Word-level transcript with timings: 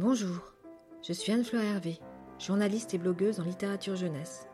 Bonjour, 0.00 0.52
je 1.02 1.12
suis 1.12 1.32
Anne-Fleur 1.32 1.60
Hervé, 1.60 1.98
journaliste 2.38 2.94
et 2.94 2.98
blogueuse 2.98 3.40
en 3.40 3.42
littérature 3.42 3.96
jeunesse. 3.96 4.46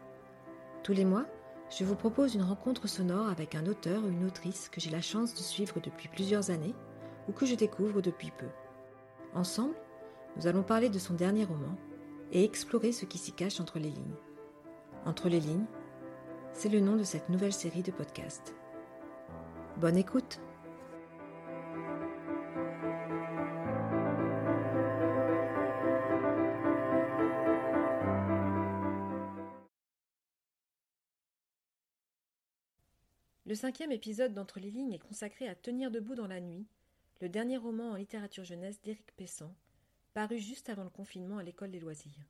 Tous 0.82 0.94
les 0.94 1.04
mois, 1.04 1.26
je 1.68 1.84
vous 1.84 1.96
propose 1.96 2.34
une 2.34 2.42
rencontre 2.42 2.88
sonore 2.88 3.28
avec 3.28 3.54
un 3.54 3.66
auteur 3.66 4.02
ou 4.02 4.08
une 4.08 4.24
autrice 4.24 4.70
que 4.70 4.80
j'ai 4.80 4.88
la 4.88 5.02
chance 5.02 5.34
de 5.34 5.40
suivre 5.40 5.80
depuis 5.82 6.08
plusieurs 6.08 6.48
années 6.48 6.74
ou 7.28 7.32
que 7.32 7.44
je 7.44 7.56
découvre 7.56 8.00
depuis 8.00 8.30
peu. 8.30 8.46
Ensemble, 9.34 9.74
nous 10.38 10.46
allons 10.46 10.62
parler 10.62 10.88
de 10.88 10.98
son 10.98 11.12
dernier 11.12 11.44
roman 11.44 11.76
et 12.32 12.42
explorer 12.42 12.92
ce 12.92 13.04
qui 13.04 13.18
s'y 13.18 13.32
cache 13.32 13.60
entre 13.60 13.78
les 13.78 13.90
lignes. 13.90 14.16
Entre 15.04 15.28
les 15.28 15.40
lignes, 15.40 15.66
c'est 16.54 16.70
le 16.70 16.80
nom 16.80 16.96
de 16.96 17.04
cette 17.04 17.28
nouvelle 17.28 17.52
série 17.52 17.82
de 17.82 17.92
podcasts. 17.92 18.54
Bonne 19.76 19.98
écoute 19.98 20.40
Le 33.46 33.54
cinquième 33.54 33.92
épisode 33.92 34.32
d'Entre 34.32 34.58
les 34.58 34.70
lignes 34.70 34.94
est 34.94 34.98
consacré 34.98 35.46
à 35.46 35.54
Tenir 35.54 35.90
debout 35.90 36.14
dans 36.14 36.26
la 36.26 36.40
nuit, 36.40 36.66
le 37.20 37.28
dernier 37.28 37.58
roman 37.58 37.90
en 37.90 37.96
littérature 37.96 38.44
jeunesse 38.44 38.80
d'Éric 38.80 39.14
Pessan, 39.16 39.54
paru 40.14 40.38
juste 40.38 40.70
avant 40.70 40.84
le 40.84 40.88
confinement 40.88 41.36
à 41.36 41.42
l'école 41.42 41.70
des 41.70 41.78
loisirs. 41.78 42.24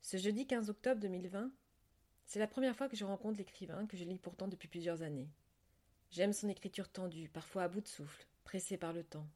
Ce 0.00 0.16
jeudi 0.16 0.46
15 0.46 0.70
octobre 0.70 1.02
2020, 1.02 1.50
c'est 2.24 2.38
la 2.38 2.46
première 2.46 2.74
fois 2.74 2.88
que 2.88 2.96
je 2.96 3.04
rencontre 3.04 3.36
l'écrivain 3.36 3.86
que 3.86 3.98
je 3.98 4.04
lis 4.04 4.18
pourtant 4.18 4.48
depuis 4.48 4.68
plusieurs 4.68 5.02
années. 5.02 5.28
J'aime 6.10 6.32
son 6.32 6.48
écriture 6.48 6.88
tendue, 6.88 7.28
parfois 7.28 7.64
à 7.64 7.68
bout 7.68 7.82
de 7.82 7.88
souffle, 7.88 8.26
pressée 8.44 8.78
par 8.78 8.94
le 8.94 9.04
temps. 9.04 9.26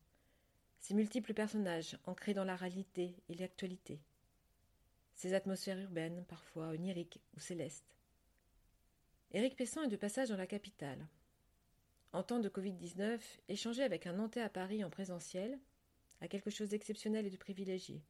Ses 0.81 0.95
multiples 0.95 1.35
personnages, 1.35 1.99
ancrés 2.07 2.33
dans 2.33 2.45
la 2.45 2.57
réalité 2.57 3.15
et 3.29 3.35
l'actualité. 3.35 4.01
Ses 5.13 5.35
atmosphères 5.35 5.79
urbaines, 5.79 6.25
parfois 6.29 6.69
oniriques 6.69 7.21
ou 7.37 7.41
célestes. 7.41 7.95
Éric 9.35 9.57
Pessan 9.57 9.85
est 9.85 9.89
de 9.89 9.97
passage 9.97 10.29
dans 10.29 10.37
la 10.37 10.47
capitale. 10.47 11.09
En 12.13 12.23
temps 12.23 12.39
de 12.39 12.51
Covid-19, 12.51 13.19
échanger 13.49 13.83
avec 13.83 14.07
un 14.07 14.13
Nantais 14.13 14.43
à 14.43 14.51
Paris 14.51 14.85
en 14.85 14.91
présentiel 14.91 15.59
a 16.21 16.29
quelque 16.29 16.51
chose 16.51 16.69
d'exceptionnel 16.69 17.25
et 17.25 17.31
de 17.31 17.39
privilégié, 17.39 18.03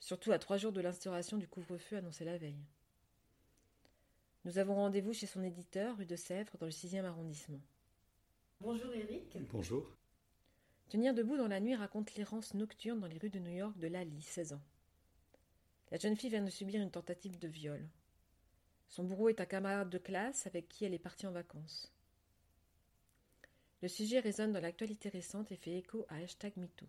surtout 0.00 0.32
à 0.32 0.38
trois 0.38 0.56
jours 0.56 0.72
de 0.72 0.80
l'instauration 0.80 1.36
du 1.36 1.46
couvre-feu 1.46 1.98
annoncé 1.98 2.24
la 2.24 2.38
veille. 2.38 2.64
Nous 4.46 4.56
avons 4.56 4.76
rendez-vous 4.76 5.12
chez 5.12 5.26
son 5.26 5.42
éditeur, 5.42 5.98
rue 5.98 6.06
de 6.06 6.16
Sèvres, 6.16 6.56
dans 6.56 6.66
le 6.66 6.72
6e 6.72 7.04
arrondissement. 7.04 7.60
Bonjour 8.62 8.94
Éric. 8.94 9.36
Bonjour. 9.50 9.94
Tenir 10.88 11.12
debout 11.12 11.36
dans 11.36 11.48
la 11.48 11.60
nuit 11.60 11.74
raconte 11.74 12.14
l'errance 12.14 12.54
nocturne 12.54 13.00
dans 13.00 13.08
les 13.08 13.18
rues 13.18 13.28
de 13.28 13.40
New 13.40 13.52
York 13.52 13.76
de 13.76 13.88
Lali, 13.88 14.22
16 14.22 14.54
ans. 14.54 14.62
La 15.90 15.98
jeune 15.98 16.16
fille 16.16 16.30
vient 16.30 16.42
de 16.42 16.48
subir 16.48 16.80
une 16.80 16.90
tentative 16.90 17.38
de 17.38 17.48
viol. 17.48 17.86
Son 18.88 19.04
bourreau 19.04 19.28
est 19.28 19.40
un 19.40 19.46
camarade 19.46 19.90
de 19.90 19.98
classe 19.98 20.46
avec 20.46 20.68
qui 20.68 20.84
elle 20.84 20.94
est 20.94 20.98
partie 20.98 21.26
en 21.26 21.32
vacances. 21.32 21.92
Le 23.82 23.88
sujet 23.88 24.20
résonne 24.20 24.52
dans 24.52 24.60
l'actualité 24.60 25.08
récente 25.08 25.52
et 25.52 25.56
fait 25.56 25.78
écho 25.78 26.06
à 26.08 26.16
hashtag 26.16 26.52
MeToo. 26.56 26.86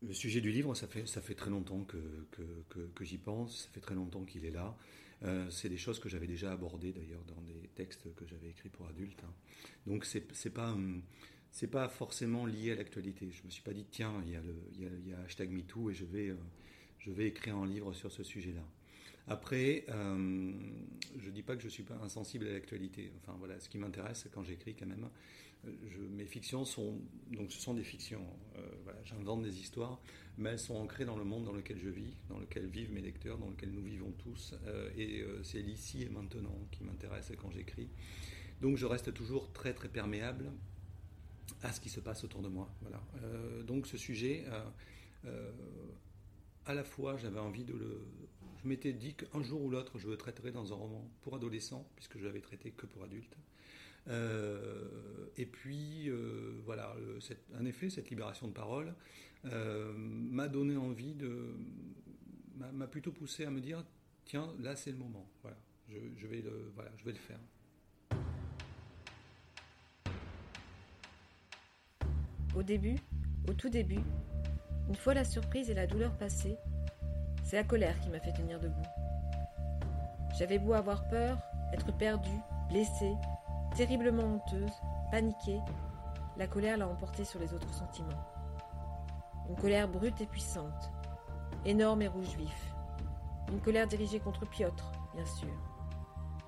Le 0.00 0.14
sujet 0.14 0.40
du 0.40 0.52
livre, 0.52 0.74
ça 0.74 0.86
fait, 0.86 1.34
très 1.34 1.50
longtemps 1.50 1.84
que, 1.84 3.04
j'y 3.04 3.18
pense, 3.18 3.64
ça 3.64 3.68
fait 3.70 3.80
très 3.80 3.96
longtemps 3.96 4.24
qu'il 4.24 4.44
est 4.44 4.52
là. 4.52 4.76
Euh, 5.24 5.50
c'est 5.50 5.68
des 5.68 5.76
choses 5.76 5.98
que 5.98 6.08
j'avais 6.08 6.28
déjà 6.28 6.52
abordées 6.52 6.92
d'ailleurs 6.92 7.24
dans 7.24 7.40
des 7.42 7.68
textes 7.74 8.14
que 8.14 8.24
j'avais 8.24 8.50
écrits 8.50 8.68
pour 8.68 8.86
adultes. 8.86 9.24
Hein. 9.24 9.34
Donc 9.88 10.04
c'est, 10.04 10.24
hum, 10.56 11.02
c'est 11.50 11.66
pas 11.66 11.88
forcément 11.88 12.46
lié 12.46 12.70
à 12.70 12.74
l'actualité. 12.76 13.28
Je 13.32 13.42
me 13.42 13.50
suis 13.50 13.62
pas 13.62 13.72
dit 13.72 13.84
tiens 13.90 14.22
il 14.24 14.30
y 14.30 14.36
a 14.36 14.40
le 14.40 15.24
hashtag 15.24 15.50
MeToo 15.50 15.90
et 15.90 15.96
euh, 16.00 16.36
je 17.00 17.10
vais 17.10 17.26
écrire 17.26 17.56
un 17.56 17.66
livre 17.66 17.92
sur 17.92 18.12
ce 18.12 18.22
sujet-là. 18.22 18.64
Après, 19.28 19.84
euh, 19.88 20.52
je 21.18 21.26
ne 21.26 21.30
dis 21.30 21.42
pas 21.42 21.56
que 21.56 21.62
je 21.62 21.68
suis 21.68 21.82
pas 21.82 21.98
insensible 22.02 22.46
à 22.46 22.52
l'actualité. 22.52 23.12
Enfin 23.18 23.36
voilà, 23.38 23.58
ce 23.60 23.68
qui 23.68 23.78
m'intéresse 23.78 24.26
quand 24.32 24.42
j'écris 24.42 24.74
quand 24.74 24.86
même, 24.86 25.08
euh, 25.66 25.70
mes 26.10 26.24
fictions 26.24 26.64
sont 26.64 26.98
donc 27.30 27.52
ce 27.52 27.60
sont 27.60 27.74
des 27.74 27.84
fictions. 27.84 28.24
Euh, 28.56 28.60
j'invente 29.04 29.42
des 29.42 29.60
histoires, 29.60 30.00
mais 30.38 30.50
elles 30.50 30.58
sont 30.58 30.76
ancrées 30.76 31.04
dans 31.04 31.16
le 31.16 31.24
monde 31.24 31.44
dans 31.44 31.52
lequel 31.52 31.78
je 31.78 31.88
vis, 31.88 32.16
dans 32.28 32.38
lequel 32.38 32.66
vivent 32.66 32.92
mes 32.92 33.02
lecteurs, 33.02 33.38
dans 33.38 33.50
lequel 33.50 33.70
nous 33.70 33.82
vivons 33.82 34.12
tous. 34.12 34.54
et 34.96 35.24
c'est 35.42 35.60
l'ici 35.60 36.02
et 36.02 36.08
maintenant 36.08 36.58
qui 36.70 36.84
m'intéresse 36.84 37.32
quand 37.40 37.50
j'écris. 37.50 37.90
Donc 38.60 38.76
je 38.76 38.86
reste 38.86 39.12
toujours 39.12 39.52
très 39.52 39.74
très 39.74 39.88
perméable 39.88 40.50
à 41.62 41.72
ce 41.72 41.80
qui 41.80 41.88
se 41.88 42.00
passe 42.00 42.24
autour 42.24 42.42
de 42.42 42.48
moi. 42.48 42.72
Voilà. 42.80 43.02
donc 43.64 43.86
ce 43.86 43.98
sujet 43.98 44.44
à 46.68 46.74
la 46.74 46.84
fois, 46.84 47.16
j'avais 47.16 47.40
envie 47.40 47.64
de 47.64 47.72
le. 47.72 48.06
Je 48.62 48.68
m'étais 48.68 48.92
dit 48.92 49.14
qu'un 49.14 49.42
jour 49.42 49.62
ou 49.62 49.70
l'autre, 49.70 49.98
je 49.98 50.08
le 50.08 50.16
traiterais 50.16 50.50
dans 50.50 50.72
un 50.72 50.76
roman 50.76 51.08
pour 51.22 51.34
adolescents, 51.36 51.86
puisque 51.94 52.18
je 52.18 52.24
l'avais 52.24 52.40
traité 52.40 52.70
que 52.70 52.86
pour 52.86 53.04
adultes. 53.04 53.36
Euh, 54.08 55.26
et 55.36 55.46
puis, 55.46 56.08
euh, 56.08 56.60
voilà, 56.64 56.94
en 57.58 57.64
effet, 57.64 57.90
cette 57.90 58.10
libération 58.10 58.48
de 58.48 58.52
parole 58.52 58.94
euh, 59.44 59.92
m'a 59.96 60.48
donné 60.48 60.76
envie 60.76 61.14
de. 61.14 61.54
m'a 62.72 62.86
plutôt 62.86 63.12
poussé 63.12 63.44
à 63.44 63.50
me 63.50 63.60
dire 63.60 63.84
tiens, 64.24 64.52
là, 64.60 64.76
c'est 64.76 64.90
le 64.90 64.98
moment. 64.98 65.28
Voilà, 65.42 65.56
je, 65.88 66.26
vais 66.26 66.40
le, 66.40 66.70
voilà, 66.74 66.90
je 66.96 67.04
vais 67.04 67.12
le 67.12 67.18
faire. 67.18 67.38
Au 72.56 72.62
début, 72.62 72.96
au 73.48 73.52
tout 73.52 73.68
début, 73.68 74.00
une 74.88 74.96
fois 74.96 75.14
la 75.14 75.24
surprise 75.24 75.70
et 75.70 75.74
la 75.74 75.86
douleur 75.86 76.16
passées, 76.18 76.56
c'est 77.48 77.56
la 77.56 77.64
colère 77.64 77.98
qui 78.00 78.10
m'a 78.10 78.20
fait 78.20 78.32
tenir 78.32 78.60
debout. 78.60 78.82
J'avais 80.38 80.58
beau 80.58 80.74
avoir 80.74 81.08
peur, 81.08 81.38
être 81.72 81.96
perdue, 81.96 82.42
blessée, 82.68 83.14
terriblement 83.74 84.34
honteuse, 84.34 84.82
paniquée, 85.10 85.60
la 86.36 86.46
colère 86.46 86.76
l'a 86.76 86.86
emporté 86.86 87.24
sur 87.24 87.40
les 87.40 87.54
autres 87.54 87.72
sentiments. 87.72 88.22
Une 89.48 89.56
colère 89.56 89.88
brute 89.88 90.20
et 90.20 90.26
puissante, 90.26 90.90
énorme 91.64 92.02
et 92.02 92.08
rouge 92.08 92.36
vif. 92.36 92.74
Une 93.50 93.60
colère 93.60 93.86
dirigée 93.86 94.20
contre 94.20 94.44
Piotr, 94.44 94.92
bien 95.14 95.24
sûr, 95.24 95.48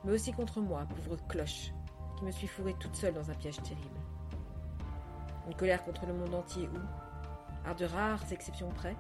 mais 0.05 0.13
aussi 0.13 0.33
contre 0.33 0.61
moi, 0.61 0.85
pauvre 0.97 1.17
cloche, 1.29 1.73
qui 2.19 2.27
me 2.27 2.31
suis 2.31 2.47
fourrée 2.47 2.77
toute 2.79 2.95
seule 2.95 3.15
dans 3.15 3.31
un 3.31 3.35
piège 3.35 3.63
terrible. 3.63 4.01
Une 5.47 5.55
colère 5.55 5.83
contre 5.83 6.05
le 6.05 6.13
monde 6.13 6.35
entier 6.35 6.69
où, 6.69 7.67
à 7.67 7.73
de 7.73 7.87
rares 7.87 8.31
exceptions 8.31 8.69
près, 8.69 8.95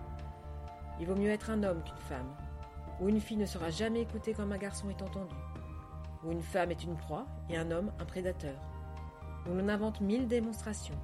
il 1.00 1.06
vaut 1.06 1.16
mieux 1.16 1.30
être 1.30 1.50
un 1.50 1.62
homme 1.62 1.82
qu'une 1.82 1.96
femme, 1.96 2.36
où 3.00 3.08
une 3.08 3.20
fille 3.20 3.38
ne 3.38 3.46
sera 3.46 3.70
jamais 3.70 4.02
écoutée 4.02 4.34
comme 4.34 4.52
un 4.52 4.58
garçon 4.58 4.90
est 4.90 5.02
entendu, 5.02 5.34
où 6.22 6.30
une 6.30 6.42
femme 6.42 6.70
est 6.70 6.84
une 6.84 6.96
proie 6.96 7.26
et 7.48 7.56
un 7.56 7.70
homme 7.70 7.90
un 7.98 8.04
prédateur, 8.04 8.60
où 9.46 9.54
l'on 9.54 9.68
invente 9.68 10.02
mille 10.02 10.28
démonstrations, 10.28 10.98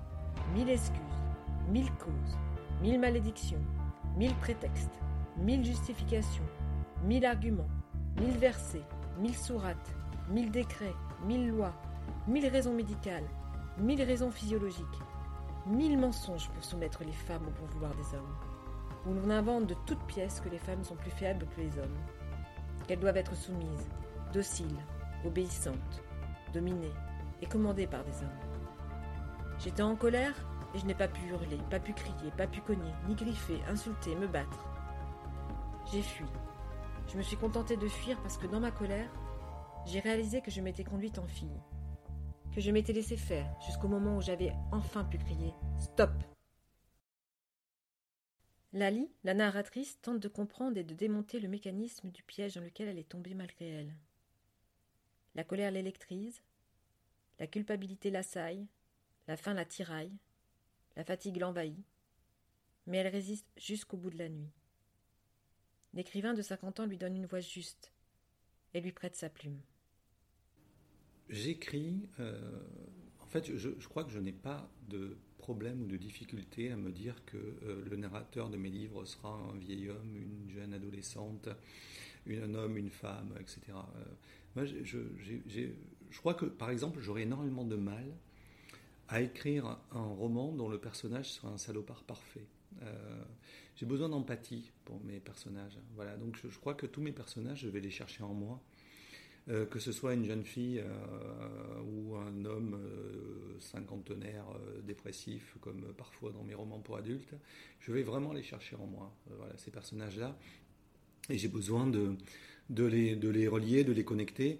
mille 0.54 0.68
excuses, 0.68 1.00
mille 1.68 1.90
causes, 1.92 2.36
mille 2.82 3.00
malédictions, 3.00 3.62
mille 4.16 4.34
prétextes, 4.34 5.00
mille 5.38 5.64
justifications, 5.64 6.44
mille 7.02 7.24
arguments, 7.24 7.68
mille 8.20 8.36
versets, 8.36 8.84
mille 9.18 9.36
sourates, 9.36 9.94
mille 10.28 10.50
décrets, 10.50 10.94
mille 11.24 11.48
lois, 11.48 11.72
mille 12.28 12.46
raisons 12.46 12.74
médicales, 12.74 13.26
mille 13.78 14.02
raisons 14.02 14.30
physiologiques, 14.30 14.84
mille 15.66 15.98
mensonges 15.98 16.48
pour 16.50 16.64
soumettre 16.64 17.02
les 17.04 17.12
femmes 17.12 17.46
au 17.46 17.60
bon 17.60 17.66
vouloir 17.72 17.94
des 17.94 18.14
hommes, 18.14 18.36
où 19.06 19.14
l'on 19.14 19.30
invente 19.30 19.66
de 19.66 19.76
toutes 19.86 20.04
pièces 20.06 20.40
que 20.40 20.48
les 20.48 20.58
femmes 20.58 20.84
sont 20.84 20.96
plus 20.96 21.10
faibles 21.10 21.46
que 21.54 21.60
les 21.60 21.78
hommes, 21.78 21.98
qu'elles 22.86 23.00
doivent 23.00 23.16
être 23.16 23.36
soumises, 23.36 23.88
dociles, 24.32 24.78
obéissantes, 25.24 26.02
dominées 26.52 26.92
et 27.40 27.46
commandées 27.46 27.86
par 27.86 28.04
des 28.04 28.22
hommes. 28.22 28.40
J'étais 29.58 29.82
en 29.82 29.96
colère 29.96 30.34
et 30.74 30.78
je 30.78 30.86
n'ai 30.86 30.94
pas 30.94 31.08
pu 31.08 31.20
hurler, 31.28 31.58
pas 31.70 31.80
pu 31.80 31.92
crier, 31.92 32.30
pas 32.36 32.46
pu 32.46 32.60
cogner, 32.60 32.92
ni 33.08 33.14
griffer, 33.14 33.60
insulter, 33.68 34.14
me 34.16 34.26
battre. 34.26 34.66
J'ai 35.92 36.02
fui. 36.02 36.26
Je 37.08 37.16
me 37.16 37.22
suis 37.22 37.36
contentée 37.36 37.76
de 37.76 37.88
fuir 37.88 38.20
parce 38.22 38.36
que 38.36 38.46
dans 38.46 38.60
ma 38.60 38.72
colère, 38.72 39.08
j'ai 39.86 40.00
réalisé 40.00 40.40
que 40.40 40.50
je 40.50 40.60
m'étais 40.60 40.84
conduite 40.84 41.18
en 41.18 41.26
fille, 41.26 41.60
que 42.52 42.60
je 42.60 42.70
m'étais 42.72 42.92
laissé 42.92 43.16
faire 43.16 43.46
jusqu'au 43.64 43.86
moment 43.86 44.16
où 44.16 44.20
j'avais 44.20 44.52
enfin 44.72 45.04
pu 45.04 45.18
crier 45.18 45.54
Stop 45.78 46.10
Lali, 48.72 49.10
la 49.24 49.34
narratrice, 49.34 50.00
tente 50.00 50.20
de 50.20 50.28
comprendre 50.28 50.76
et 50.76 50.84
de 50.84 50.94
démonter 50.94 51.40
le 51.40 51.48
mécanisme 51.48 52.10
du 52.10 52.22
piège 52.22 52.54
dans 52.54 52.60
lequel 52.60 52.88
elle 52.88 52.98
est 52.98 53.08
tombée 53.08 53.34
malgré 53.34 53.68
elle. 53.68 53.94
La 55.34 55.44
colère 55.44 55.70
l'électrise, 55.70 56.42
la 57.38 57.46
culpabilité 57.46 58.10
l'assaille, 58.10 58.66
la 59.28 59.36
faim 59.36 59.54
la 59.54 59.64
tiraille, 59.64 60.16
la 60.96 61.04
fatigue 61.04 61.38
l'envahit, 61.38 61.84
mais 62.86 62.98
elle 62.98 63.08
résiste 63.08 63.46
jusqu'au 63.56 63.96
bout 63.96 64.10
de 64.10 64.18
la 64.18 64.28
nuit. 64.28 64.50
L'écrivain 65.94 66.34
de 66.34 66.42
cinquante 66.42 66.80
ans 66.80 66.86
lui 66.86 66.98
donne 66.98 67.16
une 67.16 67.26
voix 67.26 67.40
juste 67.40 67.92
et 68.74 68.80
lui 68.80 68.92
prête 68.92 69.16
sa 69.16 69.28
plume. 69.28 69.60
J'écris, 71.28 72.08
euh, 72.20 72.60
en 73.20 73.26
fait, 73.26 73.56
je, 73.56 73.88
crois 73.88 74.04
que 74.04 74.10
je 74.10 74.20
n'ai 74.20 74.32
pas 74.32 74.70
de 74.88 75.18
problème 75.46 75.82
ou 75.82 75.86
de 75.86 75.96
difficulté 75.96 76.72
à 76.72 76.76
me 76.76 76.90
dire 76.90 77.14
que 77.26 77.36
le 77.88 77.96
narrateur 77.96 78.50
de 78.50 78.56
mes 78.56 78.68
livres 78.68 79.04
sera 79.04 79.30
un 79.30 79.56
vieil 79.58 79.90
homme, 79.90 80.16
une 80.16 80.50
jeune 80.50 80.74
adolescente, 80.74 81.48
un 82.28 82.54
homme, 82.54 82.76
une 82.76 82.90
femme, 82.90 83.32
etc. 83.38 83.60
moi, 84.56 84.64
je, 84.64 84.98
je 86.10 86.18
crois 86.18 86.34
que, 86.34 86.46
par 86.46 86.70
exemple, 86.70 87.00
j'aurais 87.00 87.22
énormément 87.22 87.64
de 87.64 87.76
mal 87.76 88.04
à 89.08 89.20
écrire 89.20 89.78
un 89.92 90.06
roman 90.06 90.52
dont 90.52 90.68
le 90.68 90.78
personnage 90.78 91.30
soit 91.30 91.50
un 91.50 91.58
salopard 91.58 92.02
parfait. 92.02 92.46
Euh, 92.82 93.24
j'ai 93.76 93.86
besoin 93.86 94.08
d'empathie 94.08 94.70
pour 94.84 95.02
mes 95.04 95.20
personnages. 95.20 95.78
Voilà, 95.94 96.16
donc 96.16 96.36
je, 96.36 96.58
crois 96.58 96.74
que 96.74 96.86
tous 96.86 97.00
mes 97.00 97.12
personnages, 97.12 97.60
je 97.60 97.68
vais 97.68 97.80
les 97.80 97.90
chercher 97.90 98.22
en 98.22 98.34
moi. 98.34 98.60
Euh, 99.48 99.64
que 99.64 99.78
ce 99.78 99.92
soit 99.92 100.14
une 100.14 100.24
jeune 100.24 100.44
fille 100.44 100.80
euh, 100.80 101.80
ou 101.82 102.16
un 102.16 102.44
homme 102.44 102.78
cinquantenaire 103.60 104.44
dépressif, 104.82 105.56
comme 105.60 105.92
parfois 105.96 106.32
dans 106.32 106.42
mes 106.42 106.54
romans 106.54 106.80
pour 106.80 106.96
adultes, 106.96 107.34
je 107.80 107.92
vais 107.92 108.02
vraiment 108.02 108.32
les 108.32 108.42
chercher 108.42 108.76
en 108.76 108.86
moi. 108.86 109.14
voilà, 109.36 109.56
ces 109.56 109.70
personnages-là. 109.70 110.36
Et 111.28 111.38
j'ai 111.38 111.48
besoin 111.48 111.86
de, 111.86 112.16
les, 112.84 113.48
relier, 113.48 113.84
de 113.84 113.92
les 113.92 114.04
connecter. 114.04 114.58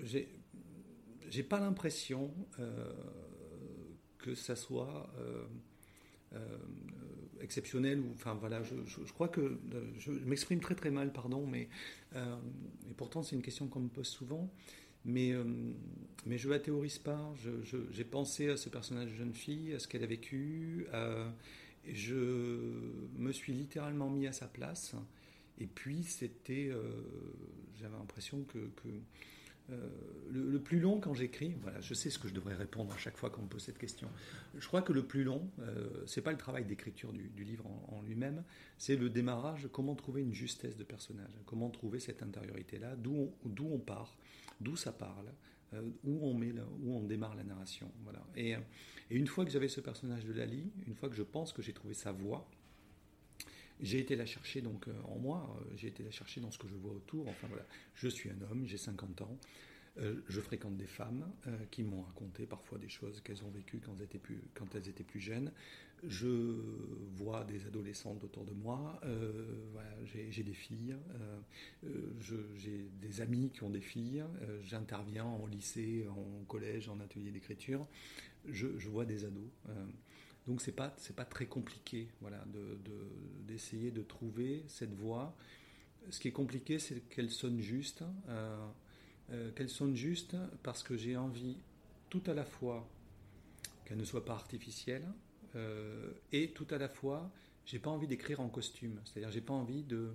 j'ai 0.00 0.28
j'ai 1.30 1.44
pas 1.44 1.60
l'impression 1.60 2.34
euh, 2.58 2.92
que 4.18 4.34
ça 4.34 4.56
soit 4.56 5.08
euh, 5.18 5.44
euh, 6.34 6.58
exceptionnel 7.42 8.00
ou 8.00 8.12
enfin 8.14 8.34
voilà 8.34 8.62
je, 8.62 9.12
crois 9.12 9.28
que 9.28 9.58
je, 9.98 10.10
m'exprime 10.10 10.60
très 10.60 10.74
très 10.74 10.90
mal 10.90 11.12
pardon 11.12 11.46
mais 11.46 11.68
et 12.14 12.94
pourtant 12.96 13.22
c'est 13.22 13.36
une 13.36 13.42
question 13.42 13.68
qu'on 13.68 13.80
me 13.80 13.88
pose 13.88 14.08
souvent. 14.08 14.50
Mais 15.06 15.32
mais 16.26 16.36
je 16.36 16.50
la 16.50 16.58
théorise 16.58 16.98
pas 16.98 17.32
j'ai 17.92 18.04
pensé 18.04 18.50
à 18.50 18.56
ce 18.56 18.68
personnage 18.68 19.10
de 19.10 19.14
jeune 19.16 19.34
fille 19.34 19.72
à 19.72 19.78
ce 19.78 19.88
qu'elle 19.88 20.04
a 20.04 20.06
vécu 20.06 20.86
et 21.86 21.94
je 21.94 22.14
me 23.16 23.32
suis 23.32 23.52
littéralement 23.52 24.10
mis 24.10 24.26
à 24.26 24.32
sa 24.32 24.46
place. 24.46 24.94
Et 25.58 25.66
puis 25.66 26.02
c'était 26.02 26.70
j'avais 27.78 27.96
l'impression 27.96 28.44
que 28.44 28.58
euh, 29.70 29.88
le, 30.30 30.58
plus 30.60 30.78
long 30.80 31.00
quand 31.00 31.14
j'écris, 31.14 31.56
voilà, 31.62 31.80
je 31.80 31.94
sais 31.94 32.10
ce 32.10 32.18
que 32.18 32.28
je 32.28 32.34
devrais 32.34 32.54
répondre 32.54 32.92
à 32.92 32.96
chaque 32.96 33.16
fois 33.16 33.30
qu'on 33.30 33.42
me 33.42 33.48
pose 33.48 33.62
cette 33.62 33.78
question. 33.78 34.08
Je 34.58 34.66
crois 34.66 34.82
que 34.82 34.92
le 34.92 35.04
plus 35.04 35.24
long, 35.24 35.48
euh, 35.60 35.88
c'est 36.06 36.22
pas 36.22 36.32
le 36.32 36.38
travail 36.38 36.64
d'écriture 36.64 37.12
du, 37.12 37.44
livre 37.44 37.66
en, 37.88 38.02
lui-même, 38.02 38.44
c'est 38.78 38.96
le 38.96 39.10
démarrage. 39.10 39.68
Comment 39.72 39.94
trouver 39.94 40.22
une 40.22 40.34
justesse 40.34 40.76
de 40.76 40.84
personnage 40.84 41.32
Comment 41.46 41.70
trouver 41.70 41.98
cette 41.98 42.22
intériorité-là 42.22 42.96
D'où 42.96 43.32
on, 43.44 43.78
part 43.78 44.16
D'où 44.60 44.76
ça 44.76 44.92
parle 44.92 45.32
euh, 45.74 45.82
où, 46.04 46.26
on 46.26 46.34
met 46.34 46.52
où 46.82 46.94
on 46.94 47.02
démarre 47.02 47.34
la 47.34 47.44
narration 47.44 47.90
Voilà. 48.04 48.24
Et 48.36 48.54
une 49.10 49.26
fois 49.26 49.44
que 49.44 49.50
j'avais 49.50 49.68
ce 49.68 49.80
personnage 49.80 50.24
de 50.24 50.32
Lali, 50.32 50.70
une 50.86 50.94
fois 50.94 51.08
que 51.08 51.16
je 51.16 51.22
pense 51.22 51.52
que 51.52 51.62
j'ai 51.62 51.72
trouvé 51.72 51.94
sa 51.94 52.12
voix, 52.12 52.48
j'ai 53.82 53.98
été 53.98 54.16
la 54.16 54.26
chercher 54.26 54.60
donc 54.60 54.88
euh, 54.88 54.92
en 55.04 55.18
moi, 55.18 55.56
euh, 55.60 55.74
j'ai 55.76 55.88
été 55.88 56.02
la 56.02 56.10
chercher 56.10 56.40
dans 56.40 56.50
ce 56.50 56.58
que 56.58 56.68
je 56.68 56.74
vois 56.74 56.92
autour. 56.92 57.28
Enfin 57.28 57.46
voilà, 57.48 57.66
je 57.94 58.08
suis 58.08 58.30
un 58.30 58.40
homme, 58.50 58.64
j'ai 58.66 58.76
50 58.76 59.22
ans, 59.22 59.38
euh, 59.98 60.20
je 60.28 60.40
fréquente 60.40 60.76
des 60.76 60.86
femmes 60.86 61.30
qui 61.70 61.82
m'ont 61.82 62.02
raconté 62.02 62.46
parfois 62.46 62.78
des 62.78 62.88
choses 62.88 63.20
qu'elles 63.20 63.42
ont 63.44 63.50
vécues 63.50 63.80
quand 63.80 63.92
elles 64.74 64.88
étaient 64.88 65.04
plus, 65.04 65.20
jeunes. 65.20 65.52
Je 66.06 66.56
vois 67.16 67.44
des 67.44 67.66
adolescentes 67.66 68.24
autour 68.24 68.46
de 68.46 68.54
moi, 68.54 68.98
voilà, 69.72 69.90
j'ai 70.06 70.42
des 70.42 70.54
filles, 70.54 70.96
j'ai 72.16 72.88
des 73.02 73.20
amis 73.20 73.50
qui 73.50 73.62
ont 73.64 73.68
des 73.68 73.82
filles, 73.82 74.24
j'interviens 74.62 75.26
en 75.26 75.46
lycée, 75.46 76.06
en 76.08 76.44
collège, 76.44 76.88
en 76.88 77.00
atelier 77.00 77.30
d'écriture, 77.30 77.86
je, 78.48 78.88
vois 78.88 79.04
des 79.04 79.26
ados. 79.26 79.50
Donc 80.50 80.62
c'est 80.62 80.72
pas 80.72 80.92
c'est 80.96 81.14
pas 81.14 81.24
très 81.24 81.46
compliqué, 81.46 82.08
voilà, 82.20 82.44
d'essayer 83.46 83.92
de, 83.92 84.02
trouver 84.02 84.64
cette 84.66 84.92
voix. 84.92 85.36
Ce 86.10 86.18
qui 86.18 86.26
est 86.26 86.32
compliqué, 86.32 86.80
c'est 86.80 87.08
qu'elle 87.08 87.30
sonne 87.30 87.60
juste, 87.60 88.02
euh, 88.28 88.66
euh, 89.30 89.52
qu'elle 89.52 89.68
sonne 89.68 89.94
juste 89.94 90.34
parce 90.64 90.82
que 90.82 90.96
j'ai 90.96 91.16
envie 91.16 91.56
tout 92.08 92.22
à 92.26 92.34
la 92.34 92.44
fois 92.44 92.90
qu'elle 93.84 93.98
ne 93.98 94.04
soit 94.04 94.24
pas 94.24 94.32
artificielle 94.32 95.06
euh, 95.54 96.10
et 96.32 96.50
tout 96.50 96.66
à 96.70 96.78
la 96.78 96.88
fois 96.88 97.30
j'ai 97.64 97.78
pas 97.78 97.90
envie 97.90 98.08
d'écrire 98.08 98.40
en 98.40 98.48
costume, 98.48 99.00
c'est-à-dire 99.04 99.30
j'ai 99.30 99.40
pas 99.40 99.54
envie 99.54 99.84
de, 99.84 100.10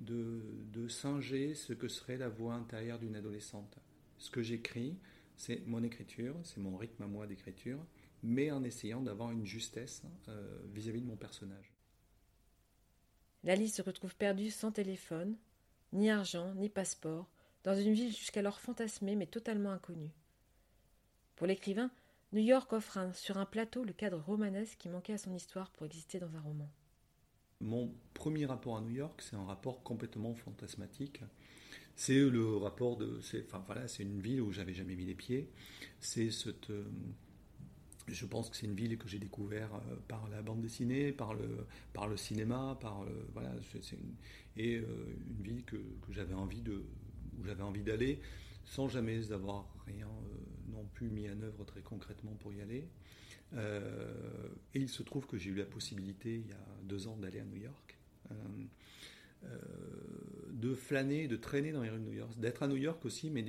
de, 0.00 0.42
de 0.72 0.88
singer 0.88 1.54
ce 1.54 1.74
que 1.74 1.86
serait 1.86 2.16
la 2.16 2.28
voix 2.28 2.54
intérieure 2.54 2.98
d'une 2.98 3.14
adolescente. 3.14 3.78
Ce 4.18 4.32
que 4.32 4.42
j'écris, 4.42 4.96
c'est 5.36 5.64
mon 5.68 5.84
écriture, 5.84 6.34
c'est 6.42 6.58
mon 6.58 6.76
rythme 6.76 7.04
à 7.04 7.06
moi 7.06 7.28
d'écriture, 7.28 7.78
mais 8.22 8.50
en 8.50 8.64
essayant 8.64 9.02
d'avoir 9.02 9.30
une 9.30 9.44
justesse 9.44 10.02
euh, 10.28 10.58
vis-à-vis 10.72 11.00
de 11.00 11.06
mon 11.06 11.16
personnage. 11.16 11.72
Lali 13.44 13.68
se 13.68 13.82
retrouve 13.82 14.16
perdue 14.16 14.50
sans 14.50 14.72
téléphone, 14.72 15.36
ni 15.92 16.10
argent, 16.10 16.54
ni 16.54 16.68
passeport, 16.68 17.28
dans 17.64 17.74
une 17.74 17.92
ville 17.92 18.10
jusqu'alors 18.14 18.60
fantasmée 18.60 19.16
mais 19.16 19.26
totalement 19.26 19.70
inconnue. 19.70 20.10
Pour 21.36 21.46
l'écrivain, 21.46 21.90
New 22.32 22.42
York 22.42 22.72
offre 22.72 22.98
sur 23.14 23.38
un 23.38 23.46
plateau 23.46 23.84
le 23.84 23.92
cadre 23.92 24.18
romanesque 24.18 24.78
qui 24.78 24.88
manquait 24.88 25.12
à 25.12 25.18
son 25.18 25.34
histoire 25.34 25.70
pour 25.70 25.86
exister 25.86 26.18
dans 26.18 26.34
un 26.34 26.40
roman. 26.40 26.68
Mon 27.60 27.94
premier 28.14 28.46
rapport 28.46 28.76
à 28.76 28.80
New 28.80 28.90
York, 28.90 29.22
c'est 29.22 29.36
un 29.36 29.44
rapport 29.44 29.82
complètement 29.82 30.34
fantasmatique. 30.34 31.22
C'est 31.94 32.18
le 32.18 32.56
rapport 32.58 32.98
de. 32.98 33.20
Enfin 33.46 33.62
voilà, 33.64 33.88
c'est 33.88 34.02
une 34.02 34.20
ville 34.20 34.42
où 34.42 34.52
j'avais 34.52 34.74
jamais 34.74 34.94
mis 34.94 35.06
les 35.06 35.14
pieds. 35.14 35.50
C'est 35.98 36.30
cette, 36.30 36.68
euh, 36.68 36.84
je 38.08 38.26
pense 38.26 38.50
que 38.50 38.56
c'est 38.56 38.66
une 38.66 38.74
ville 38.74 38.96
que 38.98 39.08
j'ai 39.08 39.18
découvert 39.18 39.74
euh, 39.74 39.96
par 40.08 40.28
la 40.28 40.42
bande 40.42 40.60
dessinée, 40.60 41.12
par 41.12 41.34
le, 41.34 41.66
le 42.08 42.16
cinéma, 42.16 42.76
par 42.80 43.04
voilà, 43.32 43.50
une, 43.92 44.14
et 44.56 44.76
euh, 44.76 44.84
une 45.28 45.42
ville 45.42 45.64
que, 45.64 45.76
j'avais 46.10 46.34
envie 46.34 46.62
où 47.38 47.44
j'avais 47.44 47.62
envie 47.62 47.82
d'aller, 47.82 48.20
sans 48.64 48.88
jamais 48.88 49.32
avoir 49.32 49.66
rien 49.86 50.06
euh, 50.06 50.72
non 50.72 50.84
plus 50.94 51.10
mis 51.10 51.28
en 51.28 51.40
œuvre 51.42 51.64
très 51.64 51.82
concrètement 51.82 52.34
pour 52.40 52.52
y 52.52 52.60
aller. 52.60 52.88
et 53.54 54.80
il 54.80 54.88
se 54.88 55.02
trouve 55.02 55.26
que 55.26 55.38
j'ai 55.38 55.50
eu 55.50 55.54
la 55.54 55.64
possibilité 55.64 56.34
il 56.34 56.48
y 56.48 56.52
a 56.52 56.66
deux 56.82 57.06
ans 57.06 57.16
d'aller 57.16 57.40
à 57.40 57.44
New 57.44 57.60
York. 57.60 57.96
Euh, 59.44 59.58
de 60.50 60.74
flâner, 60.74 61.28
de 61.28 61.36
traîner 61.36 61.70
dans 61.70 61.82
les 61.82 61.90
rues 61.90 61.98
de 61.98 62.04
New 62.04 62.14
York, 62.14 62.32
d'être 62.38 62.62
à 62.62 62.66
New 62.66 62.78
York 62.78 63.04
aussi, 63.04 63.28
mais 63.28 63.42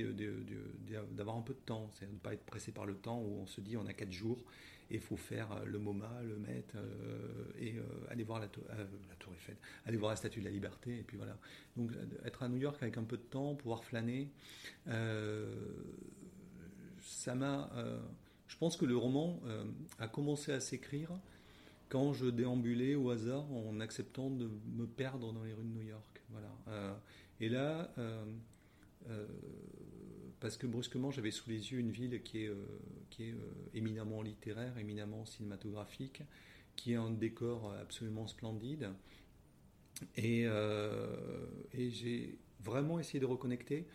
d'avoir 1.11 1.37
un 1.37 1.41
peu 1.41 1.53
de 1.53 1.59
temps, 1.59 1.89
c'est 1.93 2.05
de 2.05 2.11
ne 2.11 2.17
pas 2.17 2.33
être 2.33 2.45
pressé 2.45 2.73
par 2.73 2.85
le 2.85 2.95
temps 2.95 3.21
où 3.21 3.39
on 3.41 3.45
se 3.45 3.61
dit 3.61 3.77
on 3.77 3.85
a 3.85 3.93
quatre 3.93 4.11
jours 4.11 4.43
et 4.91 4.95
il 4.95 4.99
faut 4.99 5.15
faire 5.15 5.49
euh, 5.53 5.63
le 5.63 5.79
MoMA, 5.79 6.21
le 6.23 6.35
Met 6.35 6.65
euh, 6.75 7.45
et 7.59 7.75
aller 8.09 8.25
voir 8.25 8.41
la, 8.41 8.47
la, 8.47 9.15
Tour 9.19 9.33
Eiffel, 9.33 9.55
aller 9.85 9.95
voir 9.95 10.11
la 10.11 10.17
Statue 10.17 10.41
de 10.41 10.45
la 10.45 10.51
Liberté 10.51 10.97
et 10.97 11.03
puis 11.03 11.15
voilà. 11.15 11.37
Donc 11.77 11.91
être 12.25 12.43
à 12.43 12.49
New 12.49 12.57
York 12.57 12.77
avec 12.81 12.97
un 12.97 13.05
peu 13.05 13.15
de 13.15 13.23
temps, 13.23 13.55
pouvoir 13.55 13.85
flâner, 13.85 14.29
ça 16.99 17.35
m'a. 17.35 17.71
je 18.47 18.57
pense 18.57 18.75
que 18.75 18.85
le 18.85 18.97
roman 18.97 19.39
a 19.97 20.09
commencé 20.09 20.51
à 20.51 20.59
s'écrire 20.59 21.17
quand 21.89 22.13
je 22.13 22.25
déambulais 22.25 22.95
au 22.95 23.09
hasard 23.09 23.51
en 23.51 23.79
acceptant 23.79 24.29
de 24.29 24.49
me 24.75 24.85
perdre 24.85 25.31
dans 25.31 25.43
les 25.43 25.53
rues 25.53 25.63
de 25.63 25.79
New 25.79 25.87
York. 25.87 26.21
Voilà. 26.29 26.51
Euh, 26.67 26.93
et 27.39 27.49
là, 27.49 27.91
euh, 27.97 28.25
euh, 29.09 29.25
parce 30.39 30.57
que 30.57 30.67
brusquement 30.67 31.11
j'avais 31.11 31.31
sous 31.31 31.49
les 31.49 31.71
yeux 31.71 31.79
une 31.79 31.91
ville 31.91 32.21
qui 32.23 32.43
est, 32.43 32.51
éminemment 33.73 34.21
littéraire, 34.21 34.77
éminemment 34.77 35.25
cinématographique, 35.25 36.23
qui 36.75 36.93
a 36.95 37.01
un 37.01 37.11
décor 37.11 37.73
absolument 37.73 38.27
splendide. 38.27 38.89
Et, 40.15 40.43
et 40.43 41.89
j'ai 41.89 42.37
vraiment 42.63 42.99
essayé 42.99 43.19
de 43.19 43.25
reconnecter 43.25 43.87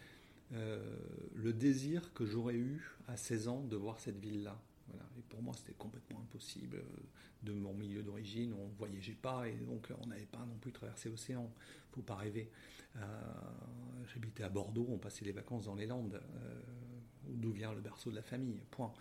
le 0.51 1.53
désir 1.53 2.13
que 2.13 2.27
j'aurais 2.27 2.57
eu 2.57 2.97
à 3.07 3.17
16 3.17 3.47
ans 3.47 3.63
de 3.63 3.77
voir 3.77 4.01
cette 4.01 4.19
ville-là. 4.19 4.61
Et 5.19 5.23
pour 5.23 5.43
moi, 5.43 5.55
c'était 5.57 5.75
complètement 5.75 6.21
impossible. 6.21 6.77
Euh, 6.77 7.03
de 7.43 7.53
mon 7.53 7.75
milieu 7.75 8.03
d'origine, 8.03 8.53
on 8.53 8.69
ne 8.69 8.75
voyageait 8.79 9.19
pas 9.21 9.49
et 9.49 9.55
donc 9.55 9.89
on 10.01 10.07
n'avait 10.07 10.27
pas 10.27 10.47
non 10.47 10.57
plus 10.61 10.71
traversé 10.71 11.09
l'océan. 11.09 11.43
Il 11.43 11.91
ne 11.91 11.95
faut 11.97 12.03
pas 12.03 12.15
rêver. 12.15 12.51
Euh, 12.97 13.01
j'habitais 14.13 14.45
à 14.45 14.49
Bordeaux, 14.49 14.87
on 14.89 14.99
passait 14.99 15.25
les 15.25 15.33
vacances 15.33 15.65
dans 15.65 15.75
les 15.75 15.87
Landes, 15.87 16.21
euh, 16.23 16.61
d'où 17.27 17.51
vient 17.51 17.73
le 17.73 17.81
berceau 17.81 18.11
de 18.11 18.15
la 18.15 18.23
famille. 18.23 18.61
Point. 18.71 18.93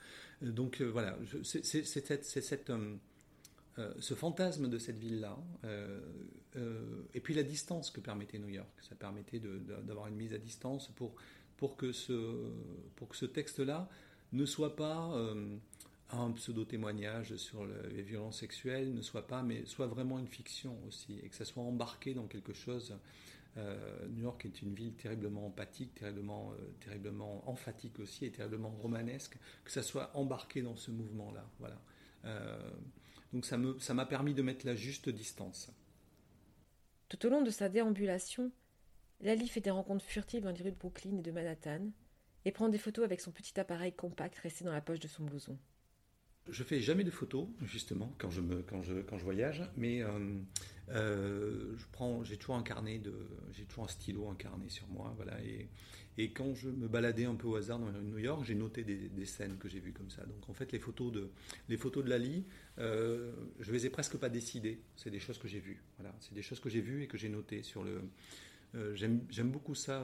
Donc 0.42 0.82
voilà, 0.82 1.20
c'est 1.44 1.64
cette, 1.64 2.24
ce 4.00 4.14
fantasme 4.16 4.70
de 4.70 4.78
cette 4.80 4.98
ville-là, 4.98 5.38
et 7.14 7.20
puis 7.20 7.36
la 7.36 7.44
distance 7.44 7.92
que 7.92 8.00
permettait 8.00 8.40
New 8.40 8.50
York. 8.50 8.72
Ça 8.82 8.96
permettait 8.96 9.40
d'avoir 9.40 10.08
une 10.08 10.16
mise 10.16 10.34
à 10.34 10.40
distance 10.40 10.88
pour, 10.96 11.14
pour 11.58 11.78
que 11.78 11.92
ce, 11.92 12.52
pour 12.96 13.10
que 13.10 13.16
ce 13.16 13.28
texte-là 13.28 13.88
ne 14.32 14.46
soit 14.46 14.76
pas 14.76 15.14
un 16.14 16.32
pseudo-témoignage 16.32 17.36
sur 17.36 17.66
les 17.66 18.02
violences 18.02 18.40
sexuelles 18.40 18.94
ne 18.94 19.02
soit 19.02 19.28
pas, 19.28 19.44
mais 19.44 19.66
soit 19.66 19.88
vraiment 19.88 20.20
une 20.20 20.28
fiction 20.28 20.78
aussi, 20.88 21.20
et 21.24 21.30
que 21.30 21.36
ça 21.36 21.46
soit 21.46 21.64
embarqué 21.64 22.14
dans 22.14 22.28
quelque 22.28 22.54
chose 22.54 22.96
New 23.56 24.22
York 24.22 24.46
est 24.46 24.62
une 24.62 24.74
ville 24.74 24.94
terriblement 24.94 25.48
empathique, 25.48 25.94
terriblement, 25.96 26.54
terriblement 26.80 27.50
emphatique 27.50 28.00
aussi 28.00 28.26
et 28.26 28.32
terriblement 28.32 28.70
romanesque, 28.70 29.38
que 29.66 29.72
ça 29.72 29.84
soit 29.84 30.16
embarqué 30.16 30.62
dans 30.62 30.76
ce 30.78 30.92
mouvement-là. 30.92 31.50
Voilà. 31.60 31.82
donc 33.34 33.46
ça 33.46 33.58
m'a 33.58 33.74
ça 33.80 34.06
permis 34.06 34.34
de 34.34 34.42
mettre 34.42 34.66
la 34.66 34.76
juste 34.76 35.10
distance. 35.10 35.70
Tout 37.10 37.26
au 37.26 37.30
long 37.30 37.42
de 37.42 37.50
sa 37.50 37.68
déambulation, 37.68 38.52
Lali 39.20 39.48
fait 39.50 39.60
des 39.60 39.72
rencontres 39.72 40.06
furtives 40.06 40.44
dans 40.44 40.52
les 40.52 40.64
rues 40.64 40.72
de 40.72 40.78
Brooklyn 40.78 41.18
et 41.18 41.22
de 41.22 41.32
Manhattan 41.32 41.92
et 42.46 42.52
prend 42.52 42.70
des 42.70 42.78
photos 42.78 43.04
avec 43.04 43.20
son 43.20 43.32
petit 43.32 43.60
appareil 43.60 43.92
compact 43.92 44.38
resté 44.40 44.64
dans 44.64 44.72
la 44.72 44.82
poche 44.82 45.00
de 45.00 45.10
son 45.10 45.26
blouson. 45.26 45.58
Je 46.50 46.64
fais 46.64 46.82
jamais 46.82 47.04
de 47.04 47.12
photos 47.12 47.48
justement 47.62 48.14
quand 48.18 48.30
je 48.30 48.42
quand 48.68 48.82
je 48.82 49.02
quand 49.02 49.18
je 49.18 49.24
voyage, 49.24 49.64
mais 49.78 50.02
euh, 50.02 50.40
euh, 50.90 51.76
j'ai 52.24 52.38
toujours 52.38 52.56
un 52.56 52.64
carnet 52.64 53.02
j'ai 53.52 53.66
toujours 53.66 53.86
un 53.86 53.88
stylo 53.88 54.28
incarné 54.28 54.68
sur 54.70 54.88
moi 54.88 55.14
voilà 55.18 55.40
et 55.44 55.70
et 56.18 56.32
quand 56.32 56.54
je 56.56 56.70
me 56.70 56.88
baladais 56.88 57.26
un 57.26 57.36
peu 57.36 57.48
au 57.48 57.56
hasard 57.56 57.80
dans 57.80 57.92
New 57.92 58.18
York, 58.18 58.44
j'ai 58.46 58.56
noté 58.56 58.84
des, 58.84 59.10
des, 59.10 59.26
scènes 59.26 59.58
que 59.58 59.70
j'ai 59.70 59.80
vues 59.80 59.94
comme 59.94 60.10
ça. 60.10 60.24
Donc 60.26 60.50
en 60.50 60.54
fait 60.54 60.72
les 60.72 60.80
photos 60.80 61.12
de 61.12 61.32
les 61.70 61.78
photos 61.78 62.04
de 62.04 62.10
Lali, 62.10 62.46
euh, 62.80 63.32
je 63.60 63.72
les 63.72 63.86
ai 63.86 63.90
presque 63.90 64.18
pas 64.18 64.30
décidées. 64.30 64.82
C'est 64.98 65.10
des 65.10 65.20
choses 65.20 65.38
que 65.38 65.48
j'ai 65.48 65.60
vues. 65.60 65.82
Voilà, 65.98 66.14
c'est 66.20 66.34
des 66.34 66.42
choses 66.42 66.60
que 66.60 66.70
j'ai 66.70 66.82
vues 66.82 67.04
et 67.04 67.08
que 67.08 67.18
j'ai 67.18 67.30
notées 67.30 67.64
sur 67.64 67.84
le. 67.84 68.02
Euh, 68.76 68.94
j'aime 68.96 69.52
beaucoup 69.52 69.76
ça. 69.76 70.04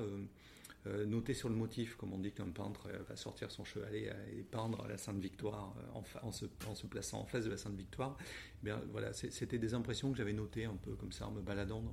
Euh, 0.87 1.05
noter 1.05 1.33
sur 1.33 1.49
le 1.49 1.55
motif, 1.55 1.95
comme 1.95 2.13
on 2.13 2.17
dit 2.17 2.31
qu'un 2.31 2.49
peintre 2.49 2.87
euh, 2.87 2.99
va 3.09 3.15
sortir 3.15 3.51
son 3.51 3.63
chevalet 3.63 4.09
et 4.35 4.43
peindre 4.43 4.85
la 4.87 4.97
Sainte 4.97 5.19
Victoire 5.19 5.75
euh, 5.95 5.99
en, 6.23 6.31
se, 6.31 6.45
plaçant 6.85 7.21
en 7.21 7.25
face 7.25 7.45
de 7.45 7.49
la 7.49 7.57
Sainte 7.57 7.75
Victoire. 7.75 8.17
Eh 8.61 8.65
bien, 8.65 8.81
voilà, 8.91 9.13
c'était 9.13 9.57
des 9.57 9.73
impressions 9.73 10.11
que 10.11 10.17
j'avais 10.17 10.33
notées 10.33 10.65
un 10.65 10.75
peu 10.75 10.95
comme 10.95 11.11
ça 11.11 11.27
en 11.27 11.31
me 11.31 11.41
baladant 11.41 11.83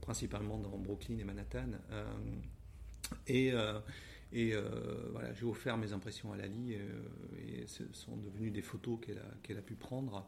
principalement 0.00 0.58
dans 0.58 0.78
Brooklyn 0.78 1.18
et 1.18 1.24
Manhattan. 1.24 1.70
et 3.26 3.52
voilà, 5.12 5.32
j'ai 5.34 5.44
offert 5.44 5.76
mes 5.76 5.92
impressions 5.92 6.32
à 6.32 6.36
Lali 6.36 6.74
et 6.74 7.66
ce 7.66 7.84
sont 7.92 8.16
devenues 8.16 8.50
des 8.50 8.62
photos 8.62 8.98
qu'elle 9.42 9.58
a, 9.58 9.62
pu 9.62 9.74
prendre. 9.74 10.26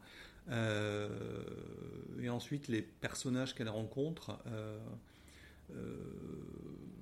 et 0.49 2.29
ensuite, 2.29 2.67
les 2.67 2.81
personnages 2.81 3.55
qu'elle 3.55 3.69
rencontre, 3.69 4.39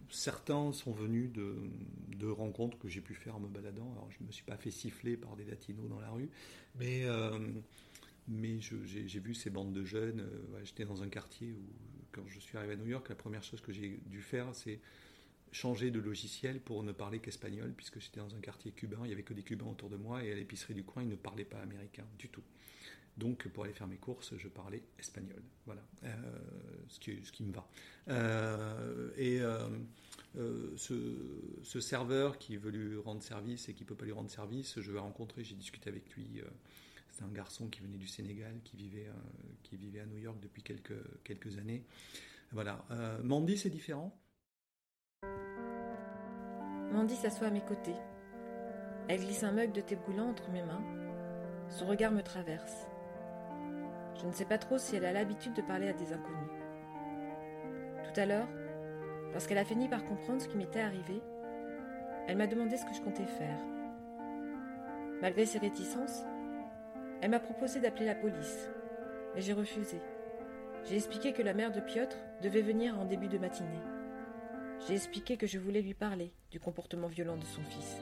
certains 0.10 0.72
sont 0.72 0.92
venus 0.92 1.32
de, 1.32 2.28
rencontres 2.28 2.80
que 2.80 2.88
j'ai 2.88 3.02
pu 3.02 3.14
faire 3.14 3.36
en 3.36 3.40
me 3.40 3.48
baladant. 3.48 3.92
Alors, 3.92 4.10
je 4.10 4.18
ne 4.22 4.28
me 4.28 4.32
suis 4.32 4.44
pas 4.44 4.58
fait 4.58 4.72
siffler 4.72 5.16
par 5.16 5.36
des 5.36 5.46
latinos 5.46 5.88
dans 5.88 6.00
la 6.00 6.10
rue, 6.10 6.30
mais, 6.80 7.04
euh, 7.04 7.38
mais 8.28 8.60
j'ai 8.60 9.20
vu 9.20 9.36
ces 9.36 9.52
bandes 9.52 9.74
de 9.74 9.86
jeunes. 9.86 10.22
Euh, 10.22 10.60
j'étais 10.64 10.86
dans 10.86 11.04
un 11.04 11.08
quartier 11.08 11.52
où, 11.52 11.62
quand 12.12 12.24
je 12.28 12.40
suis 12.40 12.58
arrivé 12.58 12.74
à 12.74 12.78
New 12.78 12.88
York, 12.88 13.08
la 13.10 13.16
première 13.16 13.44
chose 13.44 13.62
que 13.62 13.72
j'ai 13.72 14.00
dû 14.08 14.22
faire, 14.22 14.48
c'est 14.56 14.80
changer 15.52 15.92
de 15.92 16.00
logiciel 16.00 16.60
pour 16.60 16.84
ne 16.84 16.92
parler 16.92 17.20
qu'espagnol, 17.20 17.72
puisque 17.78 18.00
j'étais 18.00 18.20
dans 18.20 18.34
un 18.34 18.40
quartier 18.40 18.72
cubain, 18.72 19.00
il 19.04 19.08
n'y 19.08 19.14
avait 19.14 19.24
que 19.24 19.34
des 19.34 19.44
Cubains 19.44 19.68
autour 19.68 19.90
de 19.90 19.98
moi, 19.98 20.24
et 20.24 20.32
à 20.32 20.36
l'épicerie 20.36 20.74
du 20.74 20.84
coin, 20.84 21.04
ils 21.04 21.10
ne 21.10 21.16
parlaient 21.16 21.46
pas 21.46 21.60
américain 21.60 22.06
du 22.18 22.28
tout. 22.30 22.44
Donc, 23.18 23.48
pour 23.48 23.64
aller 23.64 23.74
faire 23.74 23.88
mes 23.88 23.98
courses, 23.98 24.34
je 24.38 24.48
parlais 24.48 24.84
espagnol. 25.00 25.42
Voilà, 25.66 25.82
euh, 26.04 26.10
ce, 26.90 27.00
qui, 27.00 27.44
me 27.44 27.54
va. 27.54 27.68
Euh, 28.10 29.10
et 29.18 29.40
euh, 29.42 30.76
ce, 30.76 31.80
serveur 31.80 32.38
qui 32.38 32.58
veut 32.58 32.72
lui 32.72 32.98
rendre 32.98 33.24
service 33.24 33.70
et 33.70 33.74
qui 33.74 33.84
ne 33.84 33.88
peut 33.88 33.96
pas 33.96 34.06
lui 34.06 34.12
rendre 34.12 34.30
service, 34.30 34.80
je 34.82 34.92
l'ai 34.92 35.00
rencontré, 35.00 35.44
j'ai 35.44 35.56
discuté 35.56 35.90
avec 35.90 36.14
lui. 36.14 36.42
C'est 37.12 37.24
un 37.24 37.32
garçon 37.32 37.68
qui 37.68 37.80
venait 37.80 37.98
du 37.98 38.08
Sénégal, 38.08 38.54
qui 38.66 38.76
vivait, 38.76 39.08
qui 39.64 39.78
vivait 39.78 40.02
à 40.02 40.06
New 40.06 40.18
York 40.18 40.38
depuis 40.42 40.62
quelques, 40.62 41.24
quelques 41.24 41.58
années. 41.58 41.84
Voilà. 42.52 42.86
Mandy, 43.24 43.58
c'est 43.58 43.70
différent? 43.70 44.14
Mandy 46.92 47.16
s'assoit 47.16 47.48
à 47.48 47.52
mes 47.52 47.64
côtés. 47.64 47.96
Elle 49.08 49.22
glisse 49.22 49.44
un 49.44 49.52
mug 49.52 49.72
de 49.72 49.82
thé 49.82 49.96
brûlant 49.96 50.30
entre 50.30 50.50
mes 50.50 50.64
mains. 50.64 50.84
Son 51.70 51.88
regard 51.88 52.12
me 52.12 52.22
traverse. 52.22 52.88
Je 54.22 54.26
ne 54.26 54.32
sais 54.32 54.46
pas 54.46 54.58
trop 54.58 54.78
si 54.78 54.96
elle 54.96 55.06
a 55.06 55.12
l'habitude 55.12 55.54
de 55.54 55.62
parler 55.62 55.90
à 55.90 55.94
des 55.94 56.14
inconnus. 56.14 56.50
Tout 58.04 58.20
à 58.20 58.26
l'heure, 58.26 58.48
lorsqu'elle 59.34 59.58
a 59.58 59.66
fini 59.66 59.90
par 59.90 60.06
comprendre 60.06 60.42
ce 60.42 60.48
qui 60.48 60.58
m'était 60.58 60.80
arrivé, 60.80 61.22
elle 62.28 62.38
m'a 62.38 62.48
demandé 62.48 62.78
ce 62.78 62.86
que 62.86 62.94
je 62.94 63.02
comptais 63.02 63.26
faire. 63.26 63.60
Malgré 65.22 65.46
ses 65.46 65.60
réticences, 65.60 66.24
elle 67.22 67.32
m'a 67.32 67.40
proposé 67.40 67.80
d'appeler 67.80 68.06
la 68.06 68.16
police, 68.16 68.70
mais 69.34 69.42
j'ai 69.42 69.54
refusé. 69.54 70.00
J'ai 70.86 70.96
expliqué 70.96 71.34
que 71.34 71.42
la 71.42 71.54
mère 71.54 71.72
de 71.72 71.80
Piotr 71.80 72.16
devait 72.42 72.62
venir 72.62 73.00
en 73.00 73.06
début 73.06 73.28
de 73.28 73.38
matinée. 73.38 73.82
J'ai 74.88 74.94
expliqué 74.94 75.36
que 75.36 75.48
je 75.48 75.58
voulais 75.58 75.82
lui 75.82 75.94
parler 75.94 76.32
du 76.52 76.60
comportement 76.60 77.08
violent 77.08 77.38
de 77.38 77.46
son 77.46 77.64
fils. 77.64 77.98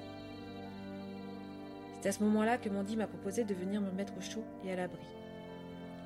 C'est 2.02 2.10
à 2.10 2.12
ce 2.12 2.24
moment-là 2.24 2.58
que 2.58 2.70
Mandy 2.70 2.98
m'a 2.98 3.08
proposé 3.08 3.46
de 3.46 3.54
venir 3.54 3.80
me 3.80 3.92
mettre 3.92 4.18
au 4.18 4.22
chaud 4.22 4.44
et 4.66 4.74
à 4.74 4.76
l'abri. 4.76 5.00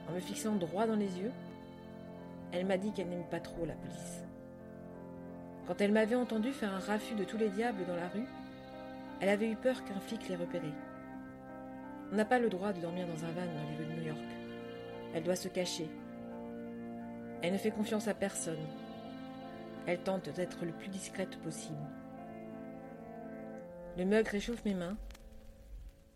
En 0.07 0.13
me 0.13 0.19
fixant 0.19 0.55
droit 0.55 0.87
dans 0.87 0.95
les 0.95 1.19
yeux, 1.19 1.31
elle 2.51 2.65
m'a 2.65 2.77
dit 2.77 2.91
qu'elle 2.93 3.09
n'aime 3.09 3.27
pas 3.29 3.39
trop 3.39 3.65
la 3.65 3.73
police. 3.73 4.23
Quand 5.67 5.81
elle 5.81 5.91
m'avait 5.91 6.15
entendu 6.15 6.53
faire 6.53 6.73
un 6.73 6.79
raffut 6.79 7.15
de 7.15 7.25
tous 7.25 7.37
les 7.37 7.49
diables 7.49 7.85
dans 7.85 7.95
la 7.95 8.07
rue, 8.07 8.27
elle 9.19 9.29
avait 9.29 9.49
eu 9.49 9.55
peur 9.55 9.83
qu'un 9.83 9.99
flic 9.99 10.29
les 10.29 10.35
repéré. 10.35 10.71
On 12.11 12.15
n'a 12.15 12.25
pas 12.25 12.39
le 12.39 12.49
droit 12.49 12.71
de 12.71 12.79
dormir 12.79 13.05
dans 13.05 13.25
un 13.25 13.31
van 13.31 13.45
dans 13.45 13.69
les 13.69 13.75
rues 13.75 13.85
de 13.85 13.99
New 13.99 14.07
York. 14.07 14.19
Elle 15.13 15.23
doit 15.23 15.35
se 15.35 15.49
cacher. 15.49 15.89
Elle 17.41 17.53
ne 17.53 17.57
fait 17.57 17.71
confiance 17.71 18.07
à 18.07 18.13
personne. 18.13 18.65
Elle 19.85 19.99
tente 19.99 20.29
d'être 20.29 20.63
le 20.63 20.71
plus 20.71 20.89
discrète 20.89 21.37
possible. 21.39 21.75
Le 23.97 24.05
mug 24.05 24.27
réchauffe 24.27 24.63
mes 24.63 24.73
mains. 24.73 24.97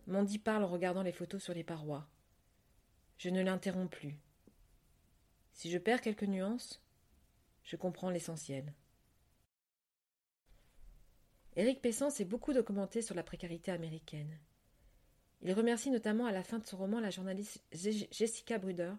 Mandy 0.08 0.40
parle 0.40 0.64
en 0.64 0.68
regardant 0.68 1.04
les 1.04 1.12
photos 1.12 1.44
sur 1.44 1.54
les 1.54 1.64
parois. 1.64 2.08
Je 3.22 3.30
ne 3.30 3.44
l'interromps 3.44 3.96
plus. 3.96 4.18
Si 5.54 5.70
je 5.70 5.78
perds 5.78 6.02
quelques 6.02 6.24
nuances, 6.24 6.82
je 7.64 7.76
comprends 7.76 8.10
l'essentiel. 8.10 8.74
Éric 11.56 11.84
Pessan 11.84 12.10
s'est 12.10 12.26
beaucoup 12.26 12.52
documenté 12.52 13.04
sur 13.04 13.14
la 13.14 13.22
précarité 13.22 13.70
américaine. 13.70 14.40
Il 15.44 15.54
remercie 15.54 15.92
notamment 15.92 16.26
à 16.26 16.32
la 16.32 16.42
fin 16.42 16.58
de 16.58 16.66
son 16.66 16.78
roman 16.78 17.00
la 17.00 17.12
journaliste 17.12 17.64
Jessica 17.72 18.58
Bruder, 18.58 18.94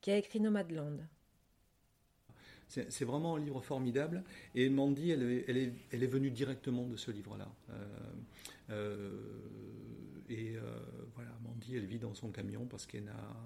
qui 0.00 0.12
a 0.12 0.16
écrit 0.16 0.38
Nomadland. 0.38 1.00
C'est 2.70 3.04
vraiment 3.04 3.34
un 3.34 3.40
livre 3.40 3.60
formidable. 3.60 4.22
Et 4.54 4.68
Mandy, 4.68 5.10
elle 5.10 5.22
est, 5.24 5.72
elle 5.90 6.02
est, 6.04 6.06
venue 6.06 6.30
directement 6.30 6.86
de 6.86 6.96
ce 6.96 7.10
livre-là. 7.10 7.52
Euh, 7.70 7.84
euh, 8.70 9.10
et 10.28 10.56
euh, 10.56 10.60
voilà, 11.16 11.36
Mandy, 11.42 11.74
elle 11.74 11.86
vit 11.86 11.98
dans 11.98 12.14
son 12.14 12.30
camion 12.30 12.66
parce 12.66 12.86
qu'elle 12.86 13.04
n'a, 13.04 13.36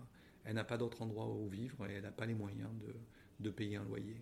elle 0.45 0.63
pas 0.67 0.77
d'autre 0.77 1.01
endroit 1.01 1.27
où 1.27 1.49
vivre 1.49 1.87
et 1.87 1.95
elle 1.95 2.03
n'a 2.03 2.13
pas 2.13 2.27
les 2.27 2.35
moyens 2.35 2.69
de, 2.83 2.95
de 3.41 3.51
payer 3.51 3.77
un 3.77 3.85
loyer. 3.85 4.17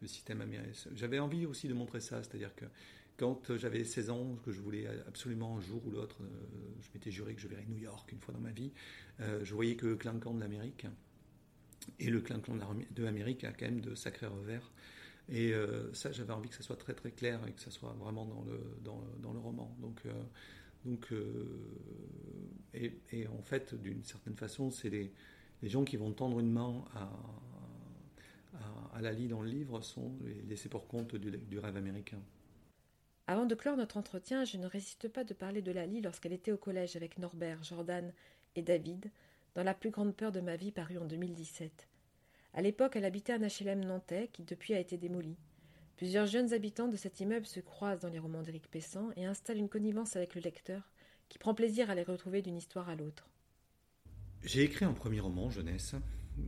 le 0.00 0.08
système 0.08 0.40
américain. 0.40 0.90
J'avais 0.96 1.20
envie 1.20 1.46
aussi 1.46 1.68
de 1.68 1.74
montrer 1.74 2.00
ça, 2.00 2.24
c'est-à-dire 2.24 2.56
que 2.56 2.64
quand 3.16 3.56
j'avais 3.56 3.84
16 3.84 4.10
ans, 4.10 4.36
que 4.44 4.50
je 4.50 4.60
voulais 4.60 4.88
absolument 5.06 5.58
un 5.58 5.60
jour 5.60 5.80
ou 5.86 5.92
l'autre, 5.92 6.18
je 6.80 6.88
m'étais 6.92 7.12
juré 7.12 7.34
que 7.34 7.40
je 7.40 7.46
verrais 7.46 7.66
New 7.68 7.78
York 7.78 8.10
une 8.10 8.18
fois 8.18 8.34
dans 8.34 8.40
ma 8.40 8.50
vie, 8.50 8.72
je 9.20 9.54
voyais 9.54 9.76
que 9.76 9.86
le 9.86 9.94
de 9.94 10.40
l'Amérique. 10.40 10.86
Et 11.98 12.10
le 12.10 12.20
clinquant 12.20 12.54
de 12.56 13.02
l'Amérique 13.02 13.44
a 13.44 13.52
quand 13.52 13.66
même 13.66 13.80
de 13.80 13.94
sacrés 13.94 14.26
revers. 14.26 14.70
Et 15.28 15.52
euh, 15.52 15.92
ça, 15.94 16.12
j'avais 16.12 16.32
envie 16.32 16.48
que 16.48 16.54
ça 16.54 16.62
soit 16.62 16.76
très 16.76 16.94
très 16.94 17.10
clair 17.10 17.40
et 17.46 17.52
que 17.52 17.60
ça 17.60 17.70
soit 17.70 17.92
vraiment 17.92 18.26
dans 18.26 18.42
le, 18.42 18.58
dans, 18.82 19.32
le 19.32 19.38
roman. 19.38 19.74
Donc, 19.80 20.00
euh, 20.06 20.12
donc 20.84 21.12
euh, 21.12 21.46
et, 22.74 23.26
en 23.28 23.42
fait, 23.42 23.74
d'une 23.74 24.02
certaine 24.02 24.36
façon, 24.36 24.70
c'est 24.70 24.90
les, 24.90 25.12
les, 25.62 25.68
gens 25.68 25.84
qui 25.84 25.96
vont 25.96 26.12
tendre 26.12 26.40
une 26.40 26.50
main 26.50 26.84
à, 26.94 27.10
à, 28.54 28.96
à 28.96 29.00
Lali 29.00 29.28
dans 29.28 29.42
le 29.42 29.48
livre 29.48 29.80
sont 29.80 30.18
les 30.24 30.42
laissés 30.42 30.68
pour 30.68 30.88
compte 30.88 31.14
du, 31.14 31.30
du, 31.30 31.58
rêve 31.58 31.76
américain. 31.76 32.20
Avant 33.28 33.46
de 33.46 33.54
clore 33.54 33.76
notre 33.76 33.96
entretien, 33.96 34.44
je 34.44 34.56
ne 34.56 34.66
résiste 34.66 35.08
pas 35.08 35.22
de 35.22 35.32
parler 35.32 35.62
de 35.62 35.70
Lali 35.70 36.00
lorsqu'elle 36.00 36.32
était 36.32 36.52
au 36.52 36.56
collège 36.56 36.96
avec 36.96 37.18
Norbert, 37.18 37.62
Jordan 37.62 38.12
et 38.56 38.62
David, 38.62 39.10
dans 39.54 39.62
La 39.62 39.74
plus 39.74 39.90
grande 39.90 40.16
peur 40.16 40.32
de 40.32 40.40
ma 40.40 40.56
vie 40.56 40.72
paru 40.72 40.98
en 40.98 41.04
2017. 41.04 41.88
À 42.54 42.62
l'époque, 42.62 42.96
elle 42.96 43.04
habitait 43.04 43.32
un 43.32 43.46
HLM 43.46 43.84
nantais 43.84 44.28
qui 44.32 44.44
depuis 44.44 44.74
a 44.74 44.80
été 44.80 44.96
démoli. 44.96 45.36
Plusieurs 45.96 46.26
jeunes 46.26 46.52
habitants 46.52 46.88
de 46.88 46.96
cet 46.96 47.20
immeuble 47.20 47.46
se 47.46 47.60
croisent 47.60 48.00
dans 48.00 48.08
les 48.08 48.18
romans 48.18 48.42
d'Éric 48.42 48.68
Pessan 48.70 49.10
et 49.16 49.24
installent 49.24 49.58
une 49.58 49.68
connivence 49.68 50.16
avec 50.16 50.34
le 50.34 50.40
lecteur 50.40 50.90
qui 51.28 51.38
prend 51.38 51.54
plaisir 51.54 51.90
à 51.90 51.94
les 51.94 52.02
retrouver 52.02 52.42
d'une 52.42 52.56
histoire 52.56 52.88
à 52.88 52.96
l'autre. 52.96 53.28
J'ai 54.42 54.62
écrit 54.62 54.84
un 54.84 54.92
premier 54.92 55.20
roman, 55.20 55.50
jeunesse, 55.50 55.94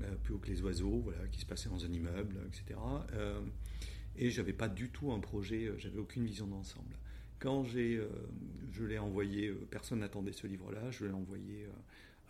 euh, 0.02 0.16
plus 0.22 0.34
haut 0.34 0.38
que 0.38 0.48
les 0.48 0.60
oiseaux, 0.62 1.00
voilà, 1.04 1.26
qui 1.28 1.40
se 1.40 1.46
passait 1.46 1.68
dans 1.68 1.84
un 1.84 1.92
immeuble, 1.92 2.36
etc. 2.48 2.78
Euh, 3.12 3.40
et 4.16 4.30
j'avais 4.30 4.52
pas 4.52 4.68
du 4.68 4.90
tout 4.90 5.12
un 5.12 5.20
projet, 5.20 5.66
euh, 5.66 5.78
j'avais 5.78 5.98
aucune 5.98 6.24
vision 6.24 6.46
d'ensemble. 6.46 6.96
Quand 7.38 7.64
euh, 7.74 8.08
je 8.72 8.84
l'ai 8.84 8.98
envoyé, 8.98 9.52
personne 9.70 10.00
n'attendait 10.00 10.32
ce 10.32 10.46
livre-là, 10.46 10.90
je 10.90 11.04
l'ai 11.04 11.12
envoyé 11.12 11.66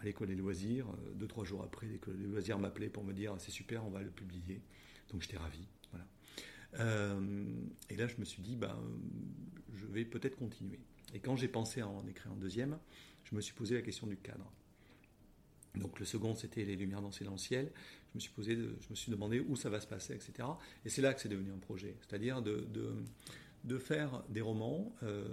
à 0.01 0.05
l'école 0.05 0.29
des 0.29 0.35
loisirs. 0.35 0.89
Euh, 0.89 1.15
deux, 1.15 1.27
trois 1.27 1.45
jours 1.45 1.63
après, 1.63 1.87
l'école 1.87 2.19
des 2.19 2.27
loisirs 2.27 2.59
m'appelait 2.59 2.89
pour 2.89 3.05
me 3.05 3.13
dire 3.13 3.35
c'est 3.39 3.51
super, 3.51 3.85
on 3.85 3.91
va 3.91 4.03
le 4.03 4.11
publier. 4.11 4.61
Donc 5.11 5.23
j'étais 5.23 5.37
ravi. 5.37 5.67
Voilà. 5.91 6.07
Euh, 6.81 7.45
et 7.91 7.97
là, 7.97 8.07
je 8.07 8.17
me 8.19 8.25
suis 8.25 8.43
dit, 8.43 8.57
ben, 8.57 8.77
je 9.75 9.87
vais 9.87 10.05
peut-être 10.05 10.37
continuer. 10.37 10.81
Et 11.13 11.21
quand 11.21 11.37
j'ai 11.37 11.49
pensé 11.49 11.81
à 11.81 11.89
en 11.89 12.07
écrire 12.07 12.33
un 12.33 12.37
deuxième, 12.37 12.79
je 13.25 13.35
me 13.35 13.41
suis 13.41 13.55
posé 13.55 13.75
la 13.75 13.83
question 13.83 14.07
du 14.07 14.17
cadre. 14.17 14.51
Donc 15.77 15.99
le 15.99 16.05
second, 16.05 16.35
c'était 16.35 16.65
les 16.65 16.77
lumières 16.77 17.03
dans 17.03 17.11
le 17.11 17.39
ciel. 17.39 17.73
Je 18.13 18.19
me 18.19 18.21
suis 18.21 18.31
posé, 18.31 18.55
je 18.55 18.91
me 18.91 18.95
suis 18.95 19.11
demandé 19.11 19.41
où 19.41 19.57
ça 19.57 19.71
va 19.71 19.81
se 19.81 19.87
passer, 19.87 20.15
etc. 20.15 20.49
Et 20.85 20.89
c'est 20.89 21.03
là 21.03 21.13
que 21.15 21.21
c'est 21.21 21.29
devenu 21.29 21.51
un 21.51 21.59
projet, 21.59 21.97
c'est-à-dire 22.01 22.43
de, 22.43 22.67
de, 23.65 23.79
faire 23.79 24.23
des 24.29 24.41
romans 24.41 24.95
euh, 25.03 25.25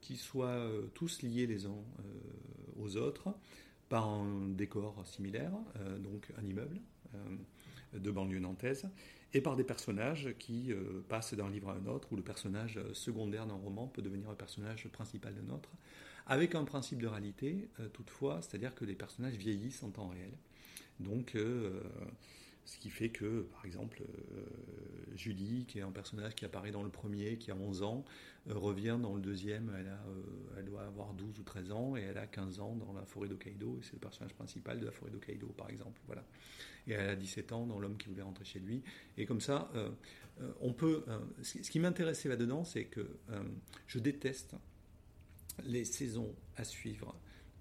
qui 0.00 0.16
soient 0.16 0.46
euh, 0.46 0.86
tous 0.94 1.22
liés 1.22 1.46
les 1.46 1.66
uns 1.66 1.70
euh, 1.70 2.02
aux 2.76 2.96
autres 2.96 3.34
par 3.88 4.08
un 4.08 4.48
décor 4.48 5.02
similaire, 5.06 5.52
donc 6.00 6.30
un 6.38 6.44
immeuble 6.44 6.80
de 7.94 8.10
banlieue 8.10 8.38
nantaise, 8.38 8.88
et 9.32 9.40
par 9.40 9.56
des 9.56 9.64
personnages 9.64 10.34
qui 10.38 10.72
passent 11.08 11.34
d'un 11.34 11.48
livre 11.48 11.70
à 11.70 11.74
un 11.74 11.86
autre, 11.86 12.08
où 12.12 12.16
le 12.16 12.22
personnage 12.22 12.78
secondaire 12.92 13.46
d'un 13.46 13.54
roman 13.54 13.86
peut 13.86 14.02
devenir 14.02 14.28
un 14.28 14.34
personnage 14.34 14.88
principal 14.88 15.34
d'un 15.34 15.54
autre 15.54 15.70
avec 16.28 16.54
un 16.54 16.64
principe 16.64 17.00
de 17.00 17.06
réalité 17.06 17.68
euh, 17.80 17.88
toutefois, 17.88 18.40
c'est-à-dire 18.42 18.74
que 18.74 18.84
les 18.84 18.94
personnages 18.94 19.34
vieillissent 19.34 19.82
en 19.82 19.90
temps 19.90 20.08
réel. 20.08 20.30
Donc, 21.00 21.34
euh, 21.34 21.80
ce 22.68 22.76
qui 22.76 22.90
fait 22.90 23.08
que, 23.08 23.46
par 23.52 23.64
exemple, 23.64 24.02
euh, 24.02 24.42
Julie, 25.16 25.64
qui 25.66 25.78
est 25.78 25.82
un 25.82 25.90
personnage 25.90 26.34
qui 26.34 26.44
apparaît 26.44 26.70
dans 26.70 26.82
le 26.82 26.90
premier, 26.90 27.38
qui 27.38 27.50
a 27.50 27.56
11 27.56 27.82
ans, 27.82 28.04
revient 28.46 28.98
dans 29.00 29.14
le 29.14 29.22
deuxième, 29.22 29.74
elle, 29.78 29.90
elle, 30.58 30.66
doit 30.66 30.82
avoir 30.82 31.14
12 31.14 31.38
ou 31.38 31.42
13 31.42 31.72
ans, 31.72 31.96
et 31.96 32.02
elle 32.02 32.18
a 32.18 32.26
15 32.26 32.60
ans 32.60 32.76
dans 32.76 32.92
la 32.92 33.06
forêt 33.06 33.26
d'Hokkaido, 33.26 33.78
et 33.80 33.82
c'est 33.82 33.94
le 33.94 34.00
personnage 34.00 34.34
principal 34.34 34.78
de 34.78 34.84
la 34.84 34.92
forêt 34.92 35.10
d'Hokkaido, 35.10 35.46
par 35.56 35.70
exemple. 35.70 35.98
Voilà. 36.06 36.22
Et 36.86 36.92
elle 36.92 37.08
a 37.08 37.16
17 37.16 37.52
ans 37.52 37.66
dans 37.66 37.78
L'homme 37.78 37.96
qui 37.96 38.08
voulait 38.08 38.22
rentrer 38.22 38.44
chez 38.44 38.60
lui. 38.60 38.82
Et 39.16 39.24
comme 39.24 39.40
ça, 39.40 39.70
on 40.60 40.74
peut. 40.74 41.04
ce 41.42 41.70
qui 41.70 41.80
m'intéressait 41.80 42.28
là-dedans, 42.28 42.64
c'est 42.64 42.84
que 42.84 43.18
je 43.86 43.98
déteste 43.98 44.54
les 45.64 45.84
saisons 45.84 46.34
à 46.56 46.64
suivre, 46.64 47.14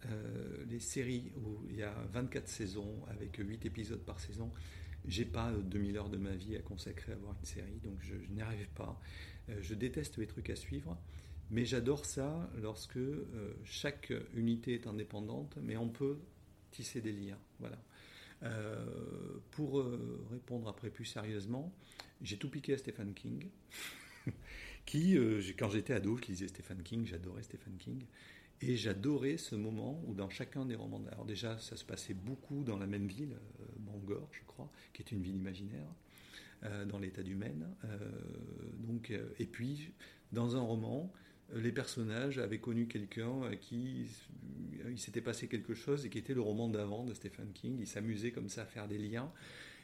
euh, 0.05 0.63
les 0.69 0.79
séries 0.79 1.31
où 1.37 1.65
il 1.69 1.77
y 1.77 1.83
a 1.83 1.93
24 2.13 2.47
saisons 2.47 3.03
avec 3.09 3.35
8 3.37 3.65
épisodes 3.65 3.99
par 3.99 4.19
saison, 4.19 4.51
j'ai 5.07 5.25
pas 5.25 5.51
2000 5.51 5.97
heures 5.97 6.09
de 6.09 6.17
ma 6.17 6.35
vie 6.35 6.55
à 6.55 6.61
consacrer 6.61 7.13
à 7.13 7.15
voir 7.15 7.35
une 7.39 7.45
série, 7.45 7.79
donc 7.83 7.97
je, 8.01 8.15
n'y 8.31 8.41
arrive 8.41 8.69
pas. 8.69 8.99
Euh, 9.49 9.57
je 9.61 9.73
déteste 9.73 10.17
les 10.17 10.27
trucs 10.27 10.49
à 10.49 10.55
suivre, 10.55 10.97
mais 11.49 11.65
j'adore 11.65 12.05
ça 12.05 12.49
lorsque 12.61 12.97
euh, 12.97 13.53
chaque 13.63 14.13
unité 14.35 14.73
est 14.73 14.87
indépendante, 14.87 15.57
mais 15.61 15.77
on 15.77 15.89
peut 15.89 16.17
tisser 16.71 17.01
des 17.01 17.13
liens. 17.13 17.39
Voilà. 17.59 17.77
pour 19.51 19.83
répondre 20.29 20.67
après 20.67 20.91
plus 20.91 21.05
sérieusement, 21.05 21.73
j'ai 22.21 22.37
tout 22.37 22.49
piqué 22.49 22.73
à 22.73 22.77
Stephen 22.77 23.13
King. 23.13 23.47
qui, 24.87 25.17
euh, 25.17 25.41
quand 25.59 25.69
j'étais 25.69 25.93
ado, 25.93 26.17
je 26.17 26.31
lisais 26.31 26.47
Stephen 26.47 26.81
King, 26.81 27.05
j'adorais 27.05 27.43
Stephen 27.43 27.75
King, 27.77 28.01
et 28.61 28.75
j'adorais 28.75 29.37
ce 29.37 29.55
moment 29.55 30.01
où 30.07 30.13
dans 30.13 30.29
chacun 30.29 30.65
des 30.65 30.75
romans, 30.75 31.01
alors 31.11 31.25
déjà 31.25 31.57
ça 31.59 31.75
se 31.75 31.85
passait 31.85 32.13
beaucoup 32.13 32.63
dans 32.63 32.77
la 32.77 32.87
même 32.87 33.07
ville, 33.07 33.33
euh, 33.61 33.65
Bangor 33.79 34.29
je 34.31 34.43
crois, 34.47 34.71
qui 34.93 35.01
est 35.01 35.11
une 35.11 35.21
ville 35.21 35.35
imaginaire, 35.35 35.87
euh, 36.63 36.85
dans 36.85 36.99
l'état 36.99 37.23
du 37.23 37.35
Maine, 37.35 37.67
donc, 38.79 39.13
et 39.39 39.45
puis 39.45 39.91
dans 40.31 40.55
un 40.55 40.61
roman, 40.61 41.11
les 41.53 41.71
personnages 41.71 42.39
avaient 42.39 42.59
connu 42.59 42.87
quelqu'un 42.87 43.43
à 43.43 43.55
qui 43.55 44.07
il 44.89 44.99
s'était 44.99 45.21
passé 45.21 45.47
quelque 45.47 45.73
chose 45.73 46.05
et 46.05 46.09
qui 46.09 46.17
était 46.17 46.33
le 46.33 46.41
roman 46.41 46.67
d'avant 46.67 47.03
de 47.03 47.13
Stephen 47.13 47.51
King, 47.53 47.77
ils 47.79 47.87
s'amusaient 47.87 48.31
comme 48.31 48.49
ça 48.49 48.63
à 48.63 48.65
faire 48.65 48.87
des 48.87 48.97
liens, 48.97 49.31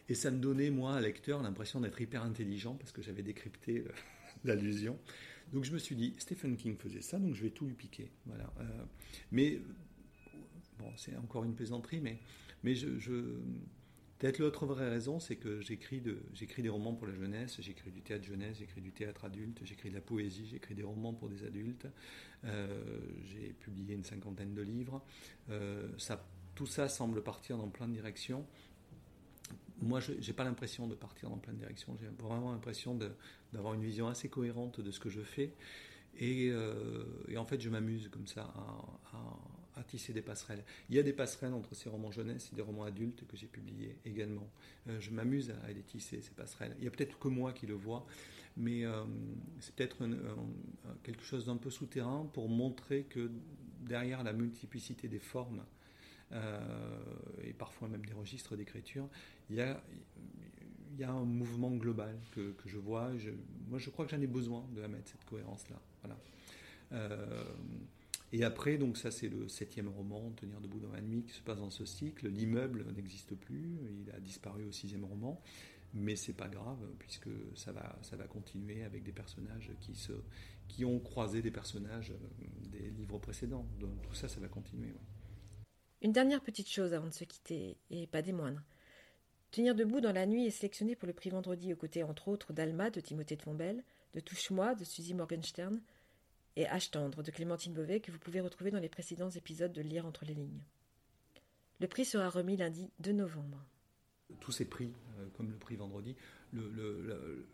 et 0.10 0.16
ça 0.16 0.32
me 0.32 0.40
donnait, 0.40 0.70
moi, 0.70 0.92
un 0.92 1.02
lecteur, 1.02 1.42
l'impression 1.42 1.80
d'être 1.80 2.00
hyper 2.02 2.24
intelligent 2.24 2.76
parce 2.76 2.92
que 2.92 3.02
j'avais 3.02 3.24
décrypté 3.24 3.86
l'allusion. 4.44 5.00
Donc 5.52 5.64
je 5.66 5.72
me 5.72 5.78
suis 5.78 5.96
dit, 5.96 6.16
Stephen 6.18 6.58
King 6.58 6.78
faisait 6.78 7.02
ça, 7.02 7.20
donc 7.20 7.36
je 7.36 7.44
vais 7.44 7.52
tout 7.52 7.66
lui 7.66 7.76
piquer. 7.76 8.12
Voilà. 8.26 8.52
Euh, 8.60 8.86
mais, 9.32 9.62
bon, 10.80 10.92
c'est 10.98 11.16
encore 11.18 11.44
une 11.44 11.56
plaisanterie, 11.56 12.02
mais, 12.02 12.20
mais 12.64 12.76
je, 12.76 12.88
peut-être 14.24 14.40
l'autre 14.40 14.66
vraie 14.66 14.90
raison, 14.90 15.20
c'est 15.20 15.36
que 15.36 15.60
j'écris, 15.60 16.00
de, 16.00 16.18
des 16.58 16.70
romans 16.70 16.94
pour 16.94 17.08
la 17.08 17.14
jeunesse, 17.14 17.60
j'écris 17.60 17.92
du 17.92 18.02
théâtre 18.02 18.24
jeunesse, 18.24 18.58
j'écris 18.58 18.80
du 18.80 18.94
théâtre 18.94 19.26
adulte, 19.26 19.60
j'écris 19.64 19.90
de 19.90 19.96
la 19.96 20.02
poésie, 20.02 20.48
j'écris 20.48 20.76
des 20.76 20.84
romans 20.84 21.14
pour 21.14 21.28
des 21.28 21.44
adultes. 21.44 21.88
Euh, 22.46 23.02
j'ai 23.26 23.54
publié 23.54 23.96
une 23.96 24.06
cinquantaine 24.06 24.54
de 24.54 24.62
livres. 24.62 25.04
Euh, 25.50 25.90
ça, 25.98 26.26
tout 26.56 26.68
ça 26.68 26.88
semble 26.88 27.22
partir 27.22 27.58
dans 27.58 27.68
plein 27.68 27.88
de 27.88 27.94
directions 27.94 28.46
moi, 29.84 30.00
je 30.00 30.14
n'ai 30.14 30.34
pas 30.34 30.44
l'impression 30.44 30.88
de 30.88 30.96
partir 30.96 31.30
dans 31.30 31.38
plein 31.38 31.54
de 31.54 31.60
directions. 31.60 31.96
J'ai 32.00 32.08
vraiment 32.24 32.52
l'impression 32.52 32.98
d'avoir 33.52 33.74
une 33.74 33.84
vision 33.84 34.08
assez 34.08 34.30
cohérente 34.30 34.82
de 34.82 34.92
ce 34.92 35.00
que 35.00 35.10
je 35.10 35.22
fais. 35.22 35.54
Et, 36.20 36.50
euh, 36.52 37.04
en 37.38 37.46
fait, 37.46 37.60
je 37.60 37.70
m'amuse 37.70 38.10
comme 38.10 38.28
ça 38.28 38.54
à, 39.76 39.84
tisser 39.88 40.14
des 40.14 40.22
passerelles. 40.22 40.64
Il 40.90 40.96
y 40.96 41.00
a 41.00 41.04
des 41.04 41.12
passerelles 41.12 41.54
entre 41.54 41.76
ces 41.76 41.90
romans 41.90 42.10
jeunesse 42.10 42.50
et 42.52 42.56
des 42.56 42.62
romans 42.62 42.84
adultes 42.84 43.28
que 43.28 43.36
j'ai 43.36 43.48
publiés 43.48 43.98
également. 44.06 44.50
Euh, 44.88 45.00
je 45.00 45.12
m'amuse 45.12 45.54
à, 45.66 45.72
les 45.74 45.82
tisser, 45.82 46.22
ces 46.22 46.32
passerelles. 46.32 46.76
Il 46.80 46.86
y 46.86 46.88
a 46.88 46.92
peut-être 46.92 47.20
que 47.20 47.28
moi 47.28 47.52
qui 47.52 47.68
le 47.68 47.74
vois, 47.74 48.06
mais 48.56 48.86
euh, 48.86 49.04
c'est 49.60 49.76
peut-être 49.76 49.98
quelque 51.04 51.24
chose 51.24 51.48
d'un 51.48 51.58
peu 51.58 51.70
souterrain 51.70 52.30
pour 52.34 52.48
montrer 52.48 53.04
que 53.04 53.30
derrière 53.82 54.24
la 54.24 54.32
multiplicité 54.32 55.08
des 55.08 55.20
formes, 55.20 55.64
et 57.44 57.54
parfois 57.54 57.88
même 57.88 58.06
des 58.06 58.14
registres 58.14 58.56
d'écriture, 58.56 59.08
il 59.50 59.58
y 59.58 59.62
a, 59.62 61.12
un 61.12 61.26
mouvement 61.26 61.72
global 61.72 62.20
que, 62.32 62.54
je 62.66 62.78
vois. 62.78 63.12
Moi, 63.68 63.80
je 63.80 63.90
crois 63.90 64.06
que 64.06 64.12
j'en 64.12 64.22
ai 64.22 64.28
besoin 64.28 64.66
de 64.76 64.82
la 64.82 64.88
mettre, 64.88 65.10
cette 65.10 65.26
cohérence-là. 65.26 65.80
Euh, 66.94 67.44
et 68.32 68.44
après, 68.44 68.78
donc 68.78 68.98
ça 68.98 69.12
c'est 69.12 69.30
le 69.30 69.48
septième 69.48 69.90
roman, 69.90 70.32
Tenir 70.32 70.60
debout 70.60 70.80
dans 70.80 70.92
la 70.92 71.02
nuit, 71.02 71.24
qui 71.24 71.34
se 71.34 71.42
passe 71.42 71.60
dans 71.60 71.70
ce 71.70 71.86
cycle. 71.86 72.28
L'immeuble 72.28 72.86
n'existe 72.96 73.36
plus, 73.36 73.78
il 74.02 74.12
a 74.12 74.20
disparu 74.20 74.66
au 74.66 74.72
sixième 74.72 75.06
roman, 75.06 75.42
mais 75.94 76.16
c'est 76.16 76.34
pas 76.34 76.48
grave 76.48 76.80
puisque 76.98 77.30
ça 77.56 77.72
va, 77.72 78.28
continuer 78.28 78.84
avec 78.84 79.04
des 79.04 79.12
personnages 79.12 79.72
qui 80.68 80.86
ont 80.86 81.00
croisé 81.00 81.42
des 81.42 81.52
personnages 81.52 82.12
euh, 82.12 82.70
des 82.70 82.90
livres 82.90 83.20
précédents. 83.20 83.68
Donc 83.80 84.02
tout 84.02 84.16
ça, 84.16 84.28
ça 84.28 84.40
va 84.40 84.48
continuer. 84.48 84.94
Une 86.04 86.12
dernière 86.12 86.42
petite 86.42 86.70
chose 86.70 86.94
avant 86.94 87.08
de 87.08 87.14
se 87.14 87.24
quitter, 87.24 87.78
et 87.90 88.08
pas 88.08 88.22
des 88.22 88.34
moindres. 88.34 88.62
Tenir 89.52 89.74
debout 89.74 90.02
dans 90.02 90.12
la 90.12 90.26
nuit 90.26 90.46
est 90.46 90.52
sélectionné 90.52 90.98
pour 90.98 91.08
le 91.08 91.14
prix 91.14 91.30
vendredi 91.30 91.72
aux 91.72 91.78
côtés 91.78 92.04
entre 92.04 92.28
autres 92.28 92.52
d'Alma 92.52 92.90
de 92.90 93.00
Timothée 93.00 93.38
de 93.38 93.42
Fombelle, 93.42 93.84
de 94.14 94.20
Touche-moi 94.20 94.76
de 94.76 94.84
Suzy 94.84 95.14
Morgenstern 95.14 95.82
et 96.58 96.66
H 96.66 96.90
tendre 96.92 97.24
de 97.24 97.32
Clémentine 97.32 97.74
Beauvais 97.74 98.02
que 98.02 98.12
vous 98.12 98.20
pouvez 98.20 98.42
retrouver 98.42 98.70
dans 98.70 98.80
les 98.80 98.90
précédents 98.90 99.30
épisodes 99.30 99.72
de 99.72 99.82
Lire 99.82 100.06
entre 100.06 100.26
les 100.26 100.34
lignes. 100.34 100.64
Le 101.80 101.88
prix 101.88 102.04
sera 102.04 102.30
remis 102.30 102.58
lundi 102.58 102.92
2 103.00 103.14
novembre. 103.14 103.64
Tous 104.42 104.52
ces 104.52 104.66
prix, 104.66 104.92
euh, 105.20 105.30
comme 105.38 105.52
le 105.52 105.58
prix 105.58 105.78
vendredi, 105.78 106.18
le, 106.52 107.48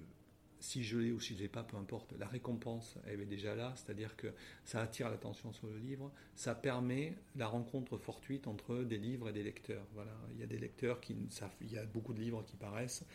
si 0.59 0.83
je 0.83 0.97
l'ai 0.97 1.11
ou 1.11 1.19
si 1.19 1.35
je 1.35 1.39
l'ai 1.39 1.47
pas, 1.47 1.63
peu 1.63 1.77
importe, 1.77 2.13
la 2.17 2.27
récompense, 2.27 2.97
elle 3.07 3.21
est 3.21 3.25
déjà 3.25 3.55
là, 3.55 3.73
c'est-à-dire 3.75 4.15
que 4.15 4.27
ça 4.65 4.81
attire 4.81 5.09
l'attention 5.09 5.53
sur 5.53 5.67
le 5.67 5.77
livre, 5.77 6.11
ça 6.35 6.55
permet 6.55 7.15
la 7.35 7.47
rencontre 7.47 7.97
fortuite 7.97 8.47
entre 8.47 8.83
des 8.83 8.97
livres 8.97 9.29
et 9.29 9.33
des 9.33 9.43
lecteurs. 9.43 9.85
Voilà, 9.93 10.15
il 10.31 10.39
y 10.39 10.43
a 10.43 10.47
des 10.47 10.57
lecteurs 10.59 10.99
qui 10.99 11.15
savent, 11.29 11.55
il 11.61 11.71
y 11.71 11.77
a 11.77 11.85
beaucoup 11.85 12.13
de 12.13 12.19
livres 12.19 12.43
qui 12.43 12.57
paraissent, 12.57 13.05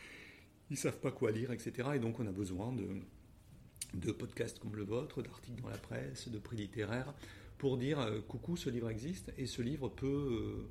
ils 0.70 0.76
savent 0.76 0.98
pas 0.98 1.10
quoi 1.10 1.30
lire, 1.30 1.52
etc. 1.52 1.90
Et 1.94 1.98
donc 1.98 2.18
on 2.18 2.26
a 2.26 2.32
besoin 2.32 2.72
de, 2.72 2.88
de 3.94 4.12
podcasts 4.12 4.58
comme 4.58 4.76
le 4.76 4.84
vôtre, 4.84 5.22
d'articles 5.22 5.60
dans 5.62 5.68
la 5.68 5.78
presse, 5.78 6.28
de 6.28 6.38
prix 6.38 6.56
littéraires, 6.56 7.12
pour 7.58 7.76
dire 7.76 8.00
euh, 8.00 8.20
coucou, 8.22 8.56
ce 8.56 8.70
livre 8.70 8.90
existe 8.90 9.32
et 9.36 9.46
ce 9.46 9.62
livre 9.62 9.88
peut, 9.88 10.06
euh, 10.06 10.68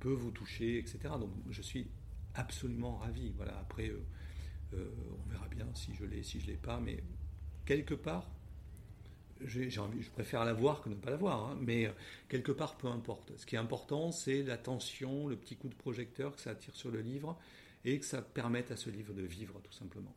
peut 0.00 0.12
vous 0.12 0.30
toucher, 0.30 0.78
etc. 0.78 0.98
Donc 1.20 1.30
je 1.50 1.62
suis 1.62 1.86
absolument 2.34 2.96
ravi. 2.96 3.32
Voilà, 3.36 3.58
après. 3.58 3.88
Euh, 3.88 4.02
euh, 4.72 4.90
on 5.26 5.30
verra 5.30 5.46
bien 5.48 5.66
si 5.74 5.94
je 5.94 6.04
l'ai, 6.04 6.22
si 6.22 6.40
je 6.40 6.46
l'ai 6.46 6.56
pas, 6.56 6.80
mais 6.80 7.02
quelque 7.66 7.94
part, 7.94 8.30
je 9.44 10.10
préfère 10.10 10.44
l'avoir 10.44 10.82
que 10.82 10.88
ne 10.88 10.94
pas 10.94 11.10
l'avoir, 11.10 11.50
hein, 11.50 11.58
mais 11.60 11.86
euh, 11.86 11.90
quelque 12.28 12.52
part, 12.52 12.76
peu 12.76 12.88
importe. 12.88 13.32
Ce 13.36 13.46
qui 13.46 13.56
est 13.56 13.58
important, 13.58 14.12
c'est 14.12 14.42
l'attention, 14.42 15.28
le 15.28 15.36
petit 15.36 15.56
coup 15.56 15.68
de 15.68 15.74
projecteur 15.74 16.34
que 16.34 16.40
ça 16.40 16.50
attire 16.50 16.74
sur 16.74 16.90
le 16.90 17.00
livre 17.00 17.38
et 17.84 17.98
que 17.98 18.06
ça 18.06 18.22
permette 18.22 18.70
à 18.70 18.76
ce 18.76 18.90
livre 18.90 19.12
de 19.12 19.22
vivre, 19.22 19.60
tout 19.62 19.72
simplement. 19.72 20.14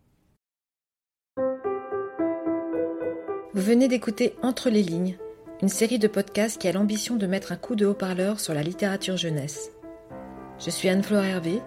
Vous 3.53 3.63
venez 3.63 3.88
d'écouter 3.88 4.36
Entre 4.41 4.69
les 4.69 4.83
lignes, 4.83 5.17
une 5.62 5.69
série 5.69 5.99
de 5.99 6.07
podcasts 6.07 6.62
qui 6.62 6.67
a 6.67 6.71
l'ambition 6.71 7.15
de 7.15 7.25
mettre 7.25 7.51
un 7.51 7.57
coup 7.57 7.75
de 7.75 7.86
haut-parleur 7.86 8.39
sur 8.39 8.53
la 8.53 8.62
littérature 8.62 9.17
jeunesse. 9.17 9.71
Je 10.60 10.69
suis 10.69 10.89
Anne-Fleur 10.89 11.23
Hervé, 11.23 11.62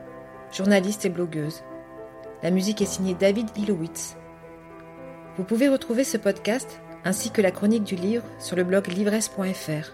journaliste 0.52 1.04
et 1.04 1.10
blogueuse. 1.10 1.62
La 2.42 2.50
musique 2.50 2.80
est 2.80 2.86
signée 2.86 3.14
David 3.14 3.48
Ilowitz. 3.56 4.16
Vous 5.36 5.44
pouvez 5.44 5.68
retrouver 5.68 6.04
ce 6.04 6.16
podcast 6.16 6.80
ainsi 7.04 7.30
que 7.30 7.42
la 7.42 7.50
chronique 7.50 7.84
du 7.84 7.96
livre 7.96 8.24
sur 8.38 8.56
le 8.56 8.64
blog 8.64 8.86
livresse.fr. 8.88 9.92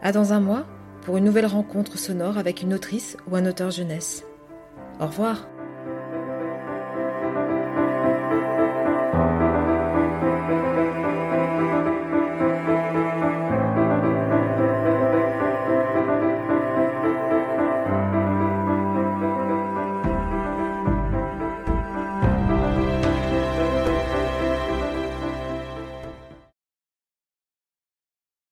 À 0.00 0.12
dans 0.12 0.32
un 0.32 0.40
mois 0.40 0.66
pour 1.02 1.16
une 1.16 1.24
nouvelle 1.24 1.46
rencontre 1.46 1.98
sonore 1.98 2.38
avec 2.38 2.62
une 2.62 2.72
autrice 2.72 3.16
ou 3.30 3.36
un 3.36 3.46
auteur 3.46 3.70
jeunesse. 3.70 4.24
Au 5.00 5.06
revoir. 5.06 5.46